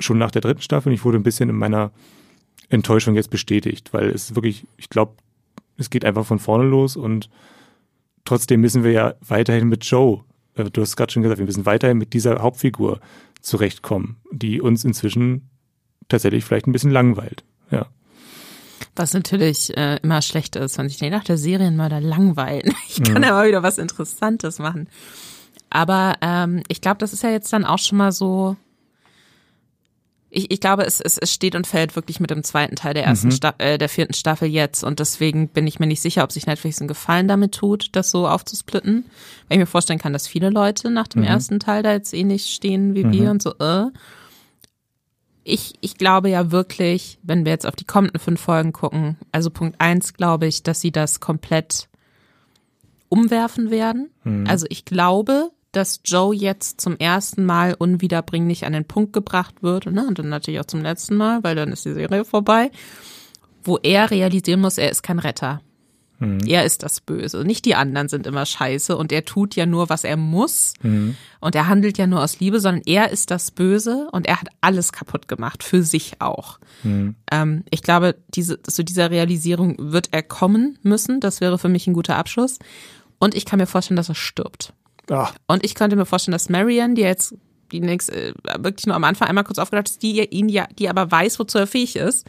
[0.00, 1.92] schon nach der dritten Staffel, ich wurde ein bisschen in meiner
[2.68, 5.14] Enttäuschung jetzt bestätigt, weil es wirklich, ich glaube,
[5.78, 7.30] es geht einfach von vorne los und
[8.24, 10.24] trotzdem müssen wir ja weiterhin mit Joe,
[10.54, 13.00] äh, du hast gerade schon gesagt, wir müssen weiterhin mit dieser Hauptfigur
[13.40, 15.48] zurechtkommen, die uns inzwischen
[16.08, 17.44] tatsächlich vielleicht ein bisschen langweilt.
[17.70, 17.86] Ja.
[18.96, 22.74] Was natürlich äh, immer schlecht ist, wenn sich nach der Serienmörder langweilen.
[22.88, 23.24] Ich kann mhm.
[23.24, 24.88] ja mal wieder was Interessantes machen.
[25.70, 28.56] Aber ähm, ich glaube, das ist ja jetzt dann auch schon mal so
[30.30, 33.04] ich, ich glaube, es, es, es steht und fällt wirklich mit dem zweiten Teil der
[33.04, 33.32] ersten mhm.
[33.32, 36.46] Sta äh, der vierten Staffel jetzt und deswegen bin ich mir nicht sicher, ob sich
[36.46, 39.06] Netflix einen Gefallen damit tut, das so aufzusplitten.
[39.48, 41.28] Weil ich mir vorstellen kann, dass viele Leute nach dem mhm.
[41.28, 43.12] ersten Teil da jetzt ähnlich stehen wie mhm.
[43.12, 43.86] wir und so, äh.
[45.44, 49.48] Ich, ich glaube ja wirklich, wenn wir jetzt auf die kommenden fünf Folgen gucken, also
[49.48, 51.88] Punkt eins glaube ich, dass sie das komplett
[53.08, 54.10] umwerfen werden.
[54.24, 54.46] Mhm.
[54.46, 59.86] Also ich glaube, dass Joe jetzt zum ersten Mal unwiederbringlich an den Punkt gebracht wird,
[59.86, 60.06] ne?
[60.06, 62.70] und dann natürlich auch zum letzten Mal, weil dann ist die Serie vorbei,
[63.62, 65.60] wo er realisieren muss, er ist kein Retter.
[66.18, 66.40] Mhm.
[66.46, 67.44] Er ist das Böse.
[67.44, 70.72] Nicht die anderen sind immer scheiße und er tut ja nur, was er muss.
[70.82, 71.16] Mhm.
[71.40, 74.48] Und er handelt ja nur aus Liebe, sondern er ist das Böse und er hat
[74.60, 76.58] alles kaputt gemacht, für sich auch.
[76.82, 77.14] Mhm.
[77.30, 81.20] Ähm, ich glaube, diese, zu dieser Realisierung wird er kommen müssen.
[81.20, 82.58] Das wäre für mich ein guter Abschluss.
[83.20, 84.72] Und ich kann mir vorstellen, dass er stirbt.
[85.10, 85.34] Ach.
[85.46, 87.34] Und ich könnte mir vorstellen, dass Marianne, die jetzt
[87.72, 90.88] die nächste, äh, wirklich nur am Anfang einmal kurz aufgedacht ist, die ihn ja, die
[90.88, 92.26] aber weiß, wozu er fähig ist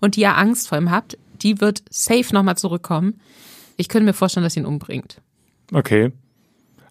[0.00, 3.20] und die ja Angst vor ihm hat, die wird safe nochmal zurückkommen.
[3.76, 5.20] Ich könnte mir vorstellen, dass sie ihn umbringt.
[5.72, 6.12] Okay.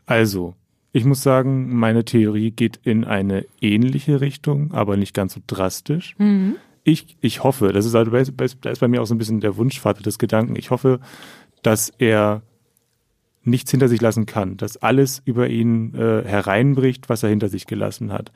[0.06, 0.56] Also,
[0.92, 6.16] ich muss sagen, meine Theorie geht in eine ähnliche Richtung, aber nicht ganz so drastisch.
[6.18, 6.56] Mhm.
[6.84, 8.18] Ich, ich hoffe, das ist also, da
[8.72, 10.56] ist bei mir auch so ein bisschen der Wunschvater des Gedanken.
[10.56, 11.00] Ich hoffe,
[11.62, 12.42] dass er
[13.50, 17.68] nichts hinter sich lassen kann, dass alles über ihn äh, hereinbricht, was er hinter sich
[17.68, 18.32] gelassen hat.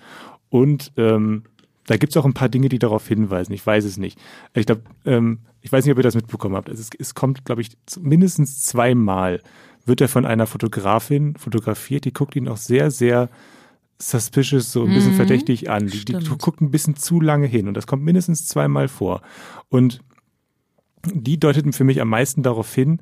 [0.49, 1.43] Und ähm,
[1.85, 3.53] da gibt es auch ein paar Dinge, die darauf hinweisen.
[3.53, 4.19] Ich weiß es nicht.
[4.53, 6.69] Ich glaube, ähm, ich weiß nicht, ob ihr das mitbekommen habt.
[6.69, 9.41] Es, es kommt, glaube ich, mindestens zweimal
[9.85, 12.05] wird er von einer Fotografin fotografiert.
[12.05, 13.29] Die guckt ihn auch sehr, sehr
[13.99, 15.17] suspicious, so ein bisschen mhm.
[15.17, 15.87] verdächtig an.
[15.87, 17.67] Die, die, guckt ein bisschen zu lange hin.
[17.67, 19.21] Und das kommt mindestens zweimal vor.
[19.69, 20.01] Und
[21.05, 22.99] die deuteten für mich am meisten darauf hin,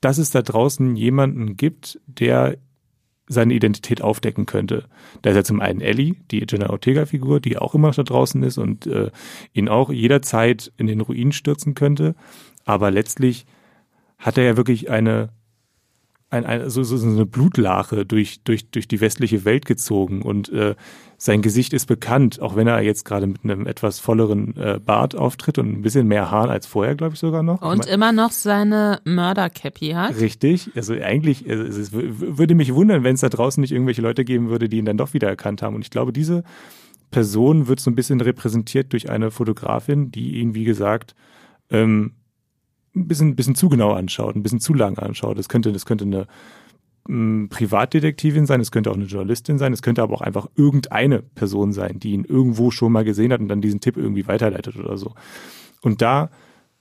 [0.00, 2.58] dass es da draußen jemanden gibt, der
[3.28, 4.84] seine Identität aufdecken könnte.
[5.22, 8.42] Da ist ja zum einen Ellie, die Jenna Ortega-Figur, die auch immer noch da draußen
[8.42, 9.10] ist und äh,
[9.52, 12.14] ihn auch jederzeit in den Ruin stürzen könnte.
[12.64, 13.46] Aber letztlich
[14.18, 15.30] hat er ja wirklich eine
[16.28, 20.74] ein, ein, so, so eine Blutlache durch, durch, durch die westliche Welt gezogen und äh,
[21.18, 25.14] sein Gesicht ist bekannt, auch wenn er jetzt gerade mit einem etwas volleren äh, Bart
[25.14, 27.62] auftritt und ein bisschen mehr Haaren als vorher, glaube ich sogar noch.
[27.62, 30.18] Und ich mein, immer noch seine Mörder-Cappy hat.
[30.20, 34.24] Richtig, also eigentlich, also es würde mich wundern, wenn es da draußen nicht irgendwelche Leute
[34.24, 35.76] geben würde, die ihn dann doch wieder erkannt haben.
[35.76, 36.42] Und ich glaube, diese
[37.10, 41.14] Person wird so ein bisschen repräsentiert durch eine Fotografin, die ihn, wie gesagt,
[41.70, 42.15] ähm,
[42.96, 45.38] ein bisschen, ein bisschen zu genau anschaut, ein bisschen zu lang anschaut.
[45.38, 46.26] Das könnte, das könnte eine
[47.08, 51.22] m, Privatdetektivin sein, es könnte auch eine Journalistin sein, es könnte aber auch einfach irgendeine
[51.22, 54.76] Person sein, die ihn irgendwo schon mal gesehen hat und dann diesen Tipp irgendwie weiterleitet
[54.76, 55.14] oder so.
[55.82, 56.30] Und da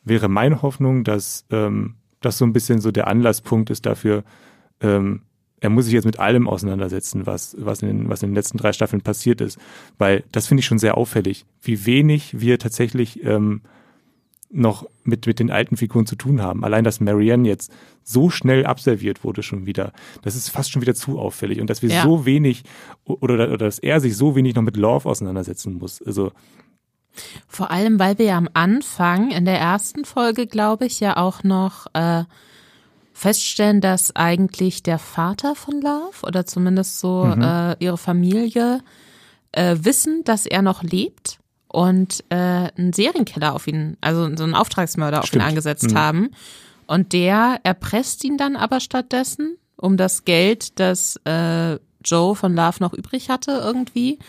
[0.04, 4.24] wäre meine Hoffnung, dass ähm, das so ein bisschen so der Anlasspunkt ist dafür,
[4.82, 5.22] ähm,
[5.62, 8.58] er muss sich jetzt mit allem auseinandersetzen, was, was, in den, was in den letzten
[8.58, 9.58] drei Staffeln passiert ist.
[9.98, 13.62] Weil das finde ich schon sehr auffällig, wie wenig wir tatsächlich ähm,
[14.50, 16.64] noch mit, mit den alten Figuren zu tun haben.
[16.64, 17.72] Allein, dass Marianne jetzt
[18.04, 19.92] so schnell abserviert wurde schon wieder,
[20.22, 21.60] das ist fast schon wieder zu auffällig.
[21.60, 22.04] Und dass wir ja.
[22.04, 22.64] so wenig,
[23.04, 26.02] oder, oder dass er sich so wenig noch mit Love auseinandersetzen muss.
[26.02, 26.32] Also.
[27.48, 31.44] Vor allem, weil wir ja am Anfang, in der ersten Folge, glaube ich, ja auch
[31.44, 32.24] noch äh,
[33.14, 37.42] feststellen, dass eigentlich der Vater von Love oder zumindest so mhm.
[37.42, 38.82] äh, ihre Familie
[39.54, 41.40] äh, wissen, dass er noch lebt
[41.76, 45.44] und äh, einen Serienkiller auf ihn, also so einen Auftragsmörder auf Stimmt.
[45.44, 45.98] ihn angesetzt mhm.
[45.98, 46.32] haben.
[46.88, 52.78] Und der erpresst ihn dann aber stattdessen um das Geld, das äh, Joe von Love
[52.80, 54.20] noch übrig hatte irgendwie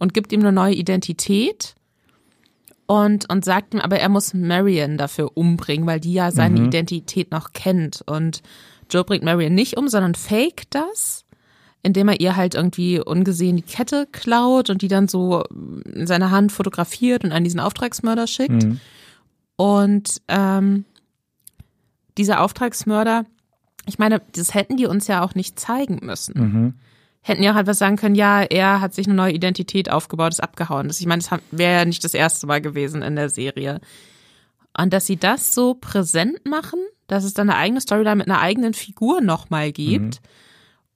[0.00, 1.76] und gibt ihm eine neue Identität
[2.86, 6.66] und, und sagt ihm aber, er muss Marion dafür umbringen, weil die ja seine mhm.
[6.66, 8.02] Identität noch kennt.
[8.06, 8.42] Und
[8.90, 11.24] Joe bringt Marion nicht um, sondern fake das
[11.86, 15.44] indem er ihr halt irgendwie ungesehen die Kette klaut und die dann so
[15.84, 18.64] in seiner Hand fotografiert und an diesen Auftragsmörder schickt.
[18.64, 18.80] Mhm.
[19.54, 20.84] Und ähm,
[22.18, 23.24] dieser Auftragsmörder,
[23.86, 26.40] ich meine, das hätten die uns ja auch nicht zeigen müssen.
[26.40, 26.74] Mhm.
[27.22, 30.32] Hätten ja auch halt was sagen können, ja, er hat sich eine neue Identität aufgebaut,
[30.32, 30.88] ist abgehauen.
[30.88, 33.80] Das, ich meine, das wäre ja nicht das erste Mal gewesen in der Serie.
[34.76, 38.40] Und dass sie das so präsent machen, dass es dann eine eigene Storyline mit einer
[38.40, 40.16] eigenen Figur nochmal gibt.
[40.16, 40.28] Mhm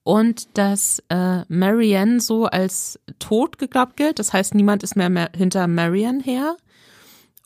[0.02, 4.18] und dass äh, Marianne so als tot geglaubt gilt.
[4.18, 6.56] Das heißt, niemand ist mehr, mehr hinter Marianne her.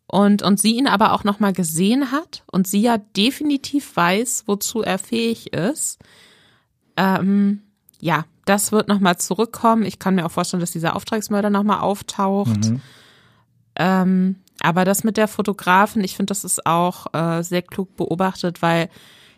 [0.07, 4.83] Und, und sie ihn aber auch nochmal gesehen hat und sie ja definitiv weiß, wozu
[4.83, 5.99] er fähig ist.
[6.97, 7.63] Ähm,
[8.01, 9.85] ja, das wird nochmal zurückkommen.
[9.85, 12.71] Ich kann mir auch vorstellen, dass dieser Auftragsmörder nochmal auftaucht.
[12.71, 12.83] Mhm.
[13.77, 18.63] Ähm, aber das mit der Fotografen, ich finde, das ist auch äh, sehr klug beobachtet,
[18.63, 18.89] weil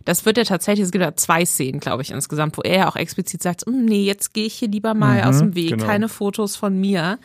[0.07, 2.89] das wird ja tatsächlich, es gibt ja zwei Szenen, glaube ich, insgesamt, wo er ja
[2.89, 5.71] auch explizit sagt, hm, nee, jetzt gehe ich hier lieber mal mhm, aus dem Weg,
[5.71, 5.85] genau.
[5.85, 7.19] keine Fotos von mir.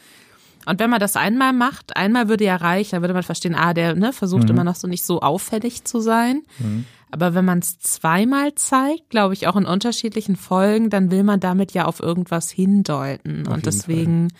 [0.65, 3.75] Und wenn man das einmal macht, einmal würde ja reichen, dann würde man verstehen, ah,
[3.75, 4.49] der ne, versucht mhm.
[4.49, 6.41] immer noch so nicht so auffällig zu sein.
[6.57, 6.85] Mhm.
[7.11, 11.39] Aber wenn man es zweimal zeigt, glaube ich, auch in unterschiedlichen Folgen, dann will man
[11.39, 13.47] damit ja auf irgendwas hindeuten.
[13.47, 14.39] Auf Und deswegen, Fall.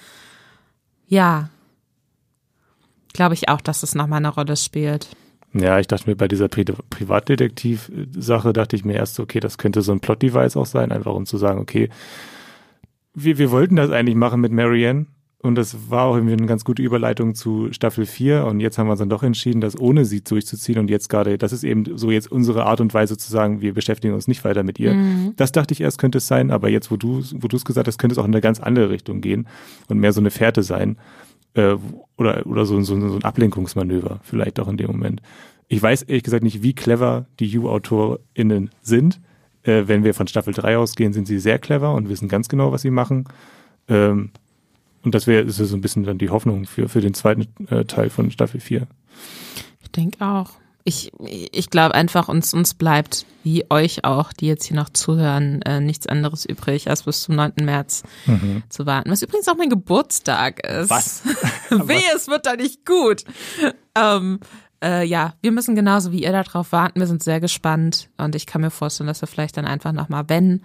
[1.07, 1.49] ja,
[3.13, 5.09] glaube ich auch, dass es nochmal eine Rolle spielt.
[5.53, 9.81] Ja, ich dachte mir bei dieser Pri Privatdetektiv-Sache, dachte ich mir erst, okay, das könnte
[9.81, 11.89] so ein Plot-Device auch sein, einfach um zu sagen, okay,
[13.13, 15.07] wir, wir wollten das eigentlich machen mit Marianne
[15.39, 18.87] und das war auch irgendwie eine ganz gute Überleitung zu Staffel 4 und jetzt haben
[18.87, 21.97] wir uns dann doch entschieden, das ohne sie durchzuziehen und jetzt gerade, das ist eben
[21.97, 24.93] so jetzt unsere Art und Weise zu sagen, wir beschäftigen uns nicht weiter mit ihr.
[24.93, 25.33] Mhm.
[25.35, 27.87] Das dachte ich erst könnte es sein, aber jetzt, wo du wo du es gesagt
[27.87, 29.47] hast, könnte es auch in eine ganz andere Richtung gehen
[29.89, 30.97] und mehr so eine Fährte sein
[31.53, 31.75] äh,
[32.17, 35.21] oder, oder so, so, so ein Ablenkungsmanöver vielleicht auch in dem Moment.
[35.67, 39.21] Ich weiß ehrlich gesagt nicht, wie clever die You-AutorInnen sind.
[39.63, 42.71] Äh, wenn wir von Staffel 3 ausgehen, sind sie sehr clever und wissen ganz genau,
[42.71, 43.25] was sie machen.
[43.87, 44.31] Ähm,
[45.03, 48.09] und das wäre so ein bisschen dann die Hoffnung für, für den zweiten äh, Teil
[48.09, 48.87] von Staffel 4.
[49.81, 50.51] Ich denke auch
[50.83, 55.61] ich, ich glaube einfach, uns, uns bleibt, wie euch auch, die jetzt hier noch zuhören,
[55.63, 57.53] äh, nichts anderes übrig, als bis zum 9.
[57.61, 58.63] März mhm.
[58.69, 59.09] zu warten.
[59.09, 60.89] Was übrigens auch mein Geburtstag ist.
[60.89, 61.23] Was?
[61.69, 63.23] Weh, es wird da nicht gut.
[63.95, 64.39] Ähm,
[64.83, 66.99] äh, ja, wir müssen genauso wie ihr darauf warten.
[66.99, 70.25] Wir sind sehr gespannt und ich kann mir vorstellen, dass wir vielleicht dann einfach nochmal,
[70.27, 70.63] wenn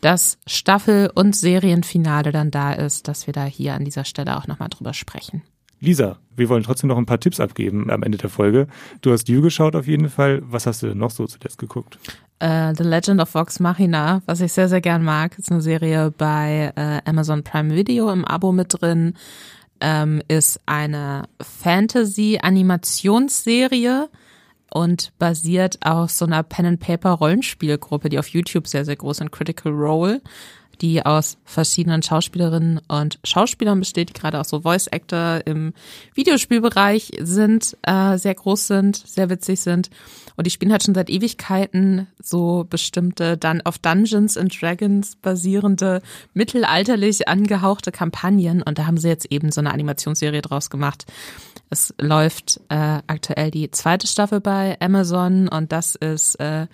[0.00, 4.46] das Staffel- und Serienfinale dann da ist, dass wir da hier an dieser Stelle auch
[4.46, 5.42] nochmal drüber sprechen.
[5.80, 8.66] Lisa, wir wollen trotzdem noch ein paar Tipps abgeben am Ende der Folge.
[9.00, 10.42] Du hast You geschaut auf jeden Fall.
[10.44, 11.98] Was hast du denn noch so zuletzt geguckt?
[12.42, 16.12] Uh, The Legend of Vox Machina, was ich sehr, sehr gern mag, ist eine Serie
[16.16, 19.14] bei uh, Amazon Prime Video im Abo mit drin.
[19.80, 24.08] Ähm, ist eine Fantasy-Animationsserie
[24.72, 30.20] und basiert auf so einer Pen-and-Paper-Rollenspielgruppe, die auf YouTube sehr, sehr groß sind, Critical Role
[30.80, 35.72] die aus verschiedenen Schauspielerinnen und Schauspielern besteht, die gerade auch so Voice Actor im
[36.14, 39.90] Videospielbereich sind, äh, sehr groß sind, sehr witzig sind.
[40.36, 46.00] Und die spielen halt schon seit Ewigkeiten so bestimmte dann auf Dungeons and Dragons basierende,
[46.32, 48.62] mittelalterlich angehauchte Kampagnen.
[48.62, 51.06] Und da haben sie jetzt eben so eine Animationsserie draus gemacht.
[51.70, 56.66] Es läuft äh, aktuell die zweite Staffel bei Amazon und das ist äh,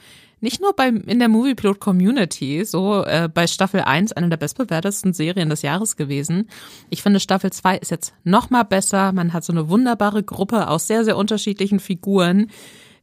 [0.45, 5.15] nicht nur beim, in der Moviepilot Community, so äh, bei Staffel 1 eine der bestbewertesten
[5.15, 6.51] Serien des Jahres gewesen.
[6.91, 9.13] Ich finde Staffel 2 ist jetzt noch mal besser.
[9.13, 12.51] Man hat so eine wunderbare Gruppe aus sehr, sehr unterschiedlichen Figuren,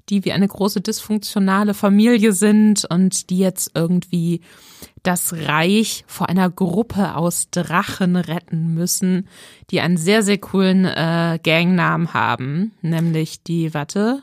[0.10, 4.42] die wie eine große dysfunktionale Familie sind und die jetzt irgendwie
[5.02, 9.28] das Reich vor einer Gruppe aus Drachen retten müssen,
[9.72, 14.22] die einen sehr, sehr coolen äh, Gangnamen haben, nämlich die, warte,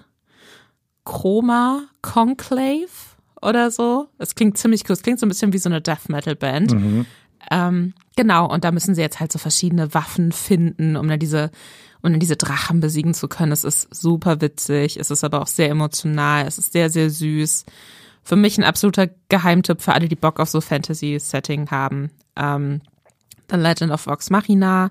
[1.05, 3.08] Chroma Conclave
[3.43, 4.09] oder so.
[4.19, 4.95] Es klingt ziemlich cool.
[4.95, 6.73] Es klingt so ein bisschen wie so eine Death Metal Band.
[6.73, 7.07] Mhm.
[7.51, 11.51] Ähm, genau, und da müssen sie jetzt halt so verschiedene Waffen finden, um dann diese,
[12.03, 13.53] um dann diese Drachen besiegen zu können.
[13.53, 17.65] Es ist super witzig, es ist aber auch sehr emotional, es ist sehr, sehr süß.
[18.23, 22.11] Für mich ein absoluter Geheimtipp für alle, die Bock auf so Fantasy-Setting haben.
[22.37, 22.83] Ähm,
[23.51, 24.91] The Legend of Vox Machina,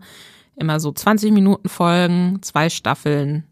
[0.55, 3.43] immer so 20 Minuten Folgen, zwei Staffeln,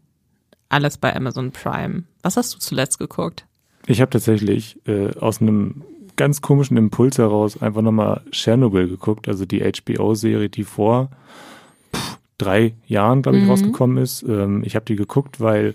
[0.68, 2.04] alles bei Amazon Prime.
[2.22, 3.46] Was hast du zuletzt geguckt?
[3.86, 5.82] Ich habe tatsächlich äh, aus einem
[6.16, 11.10] ganz komischen Impuls heraus einfach nochmal Chernobyl geguckt, also die HBO-Serie, die vor
[11.94, 13.50] pff, drei Jahren, glaube ich, mhm.
[13.50, 14.22] rausgekommen ist.
[14.22, 15.74] Ähm, ich habe die geguckt, weil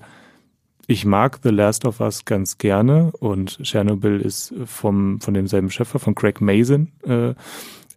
[0.87, 5.99] ich mag The Last of Us ganz gerne und Chernobyl ist vom, von demselben Schöpfer,
[5.99, 6.91] von Craig Mason.
[7.03, 7.33] Äh,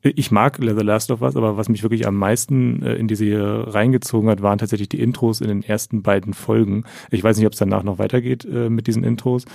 [0.04, 3.72] ich mag The Last of Us, aber was mich wirklich am meisten äh, in diese
[3.72, 6.84] reingezogen hat, waren tatsächlich die Intros in den ersten beiden Folgen.
[7.10, 9.46] Ich weiß nicht, ob es danach noch weitergeht äh, mit diesen Intros.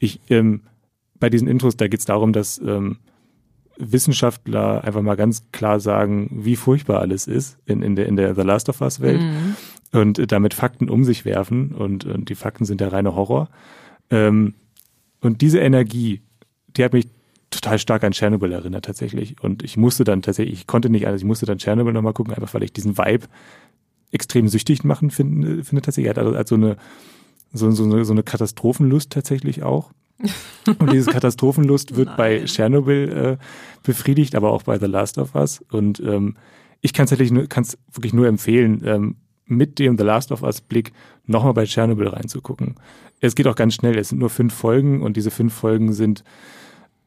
[0.00, 0.62] Ich, ähm,
[1.20, 2.98] bei diesen Intros, da geht es darum, dass ähm,
[3.78, 8.34] Wissenschaftler einfach mal ganz klar sagen, wie furchtbar alles ist in, in, der, in der
[8.34, 9.54] The Last of Us Welt mhm.
[9.92, 13.48] und äh, damit Fakten um sich werfen und, und die Fakten sind der reine Horror.
[14.10, 14.54] Ähm,
[15.20, 16.22] und diese Energie,
[16.76, 17.06] die hat mich
[17.52, 19.36] total stark an Chernobyl erinnert tatsächlich.
[19.42, 22.34] Und ich musste dann tatsächlich, ich konnte nicht alles, ich musste dann Chernobyl nochmal gucken,
[22.34, 23.26] einfach weil ich diesen Vibe
[24.10, 26.06] extrem süchtig machen finde, finde tatsächlich.
[26.06, 26.76] Er hat also, also eine,
[27.52, 29.90] so, so, eine, so eine Katastrophenlust tatsächlich auch.
[30.78, 32.16] Und diese Katastrophenlust wird Nein.
[32.16, 33.36] bei Chernobyl äh,
[33.82, 35.64] befriedigt, aber auch bei The Last of Us.
[35.70, 36.36] Und ähm,
[36.80, 40.92] ich kann es wirklich nur empfehlen, ähm, mit dem The Last of Us Blick
[41.26, 42.76] nochmal bei Chernobyl reinzugucken.
[43.20, 43.96] Es geht auch ganz schnell.
[43.98, 46.24] Es sind nur fünf Folgen und diese fünf Folgen sind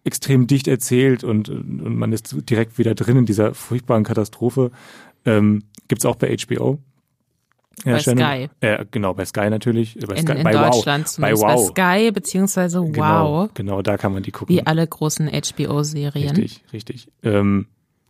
[0.06, 4.72] extrem dicht erzählt und, und man ist direkt wieder drin in dieser furchtbaren Katastrophe.
[5.26, 6.80] Ähm, Gibt auch bei HBO.
[7.84, 8.50] Ja, bei Sky.
[8.62, 9.98] Äh, genau, bei Sky natürlich.
[10.08, 11.18] Bei, in, Sky, in bei Deutschland wow.
[11.20, 11.74] Bei wow.
[11.74, 12.94] Bei Sky beziehungsweise Wow.
[12.94, 14.56] Genau, genau, da kann man die gucken.
[14.56, 16.36] Wie alle großen HBO-Serien.
[16.36, 17.08] Richtig, richtig.
[17.24, 17.68] Ähm,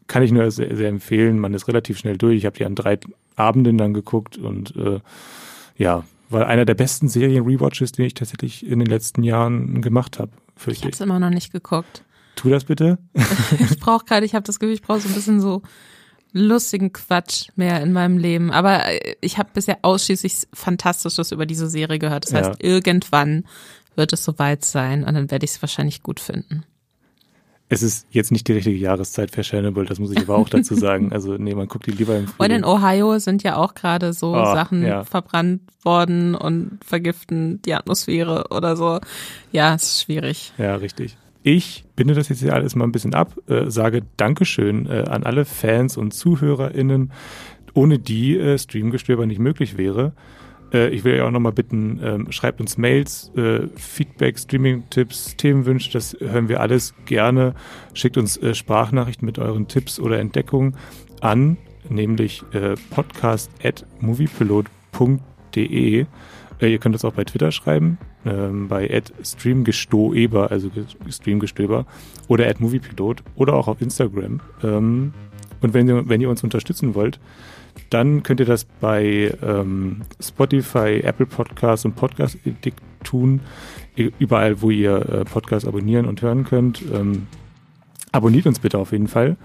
[0.07, 1.39] kann ich nur sehr, sehr empfehlen.
[1.39, 2.37] Man ist relativ schnell durch.
[2.37, 2.99] Ich habe die an drei
[3.37, 4.99] Abenden dann geguckt und äh,
[5.77, 10.31] ja, war einer der besten Serien-Rewatches, den ich tatsächlich in den letzten Jahren gemacht habe
[10.55, 10.95] fürchte ich.
[10.95, 12.03] Ich habe immer noch nicht geguckt.
[12.35, 12.97] Tu das bitte.
[13.59, 15.61] ich brauche gerade, ich habe das Gefühl, ich brauche so ein bisschen so
[16.33, 18.51] lustigen Quatsch mehr in meinem Leben.
[18.51, 22.25] Aber äh, ich habe bisher ausschließlich Fantastisches über diese Serie gehört.
[22.25, 22.55] Das heißt, ja.
[22.59, 23.45] irgendwann
[23.95, 26.65] wird es soweit sein und dann werde ich es wahrscheinlich gut finden.
[27.67, 30.75] Es ist jetzt nicht die richtige Jahreszeit für Chernobyl, das muss ich aber auch dazu
[30.75, 31.11] sagen.
[31.11, 32.51] Also nee, man guckt die lieber im Frühling.
[32.51, 35.03] Und in Ohio sind ja auch gerade so oh, Sachen ja.
[35.03, 38.99] verbrannt worden und vergiften die Atmosphäre oder so.
[39.51, 40.53] Ja, es ist schwierig.
[40.57, 41.17] Ja, richtig.
[41.41, 45.23] Ich binde das jetzt hier alles mal ein bisschen ab, äh, sage Dankeschön äh, an
[45.23, 47.11] alle Fans und ZuhörerInnen,
[47.73, 50.13] ohne die äh, Streamgestöber nicht möglich wäre.
[50.73, 55.91] Äh, ich will ja auch nochmal bitten, ähm, schreibt uns Mails, äh, Feedback, Streaming-Tipps, Themenwünsche,
[55.91, 57.53] das hören wir alles gerne.
[57.93, 60.75] Schickt uns äh, Sprachnachrichten mit euren Tipps oder Entdeckungen
[61.21, 61.57] an,
[61.89, 62.43] nämlich
[62.89, 66.05] podcast at moviepilot.de.
[66.61, 70.71] Ihr könnt das auch bei Twitter schreiben, ähm, bei streamgestoeber, also
[71.09, 71.85] streamgestöber,
[72.27, 74.41] oder at moviepilot oder auch auf Instagram.
[74.63, 75.13] Ähm,
[75.61, 77.19] und wenn ihr, wenn ihr uns unterstützen wollt,
[77.89, 83.41] dann könnt ihr das bei ähm, Spotify, Apple Podcasts und Podcast Addict tun.
[83.95, 86.81] Überall, wo ihr äh, Podcasts abonnieren und hören könnt.
[86.93, 87.27] Ähm,
[88.11, 89.37] abonniert uns bitte auf jeden Fall.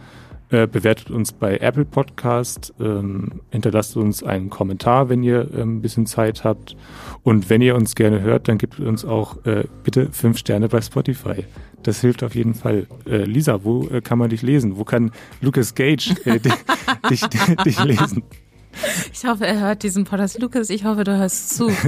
[0.53, 5.81] Äh, bewertet uns bei Apple Podcast, ähm, hinterlasst uns einen Kommentar, wenn ihr äh, ein
[5.81, 6.75] bisschen Zeit habt.
[7.23, 10.81] Und wenn ihr uns gerne hört, dann gebt uns auch äh, bitte fünf Sterne bei
[10.81, 11.45] Spotify.
[11.85, 12.89] Das hilft auf jeden Fall.
[13.09, 14.77] Äh, Lisa, wo äh, kann man dich lesen?
[14.77, 16.17] Wo kann Lucas Gage
[17.11, 18.25] dich, dich, dich lesen?
[19.13, 20.41] Ich hoffe, er hört diesen Podcast.
[20.41, 21.71] Lucas, ich hoffe, du hörst zu.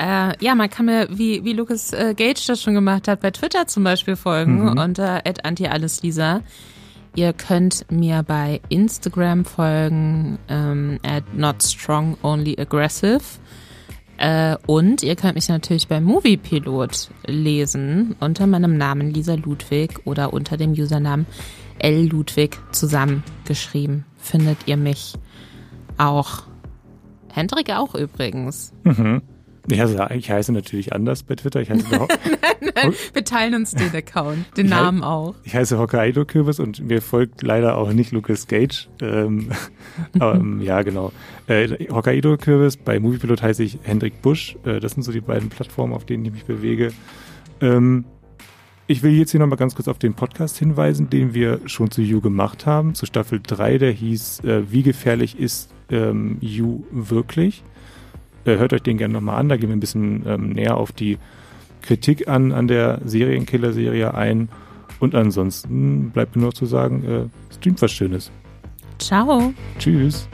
[0.00, 3.82] Ja, man kann mir, wie, wie Lucas Gage das schon gemacht hat, bei Twitter zum
[3.82, 4.78] Beispiel folgen mhm.
[4.78, 6.42] unter @antialleslisa.
[7.18, 13.22] Ihr könnt mir bei Instagram folgen ähm, at not strong only aggressive.
[14.18, 20.32] Äh, und ihr könnt mich natürlich bei Moviepilot lesen unter meinem Namen Lisa Ludwig oder
[20.32, 21.26] unter dem Usernamen
[21.80, 24.04] L Ludwig zusammengeschrieben.
[24.18, 25.14] Findet ihr mich
[25.96, 26.44] auch.
[27.32, 28.72] Hendrik auch übrigens.
[28.84, 29.22] Mhm.
[29.70, 31.60] Ja, also ich heiße natürlich anders bei Twitter.
[31.60, 35.34] Ich heiße nein, nein, wir teilen uns den Account, den ich Namen auch.
[35.44, 38.88] Ich heiße Hokkaido Kürbis und mir folgt leider auch nicht Lucas Gage.
[39.00, 39.50] Ähm,
[40.20, 41.12] ähm, ja, genau.
[41.46, 44.56] Äh, Hokkaido Kürbis, bei Moviepilot heiße ich Hendrik Busch.
[44.64, 46.92] Äh, das sind so die beiden Plattformen, auf denen ich mich bewege.
[47.60, 48.04] Ähm,
[48.90, 52.00] ich will jetzt hier nochmal ganz kurz auf den Podcast hinweisen, den wir schon zu
[52.00, 57.62] You gemacht haben, zu Staffel 3, der hieß äh, Wie gefährlich ist ähm, You wirklich?
[58.48, 60.92] Äh, hört euch den gerne nochmal an, da gehen wir ein bisschen ähm, näher auf
[60.92, 61.18] die
[61.82, 64.48] Kritik an, an der Serienkiller-Serie ein.
[65.00, 68.32] Und ansonsten bleibt mir nur zu sagen, äh, streamt was Schönes.
[68.98, 69.52] Ciao.
[69.78, 70.28] Tschüss.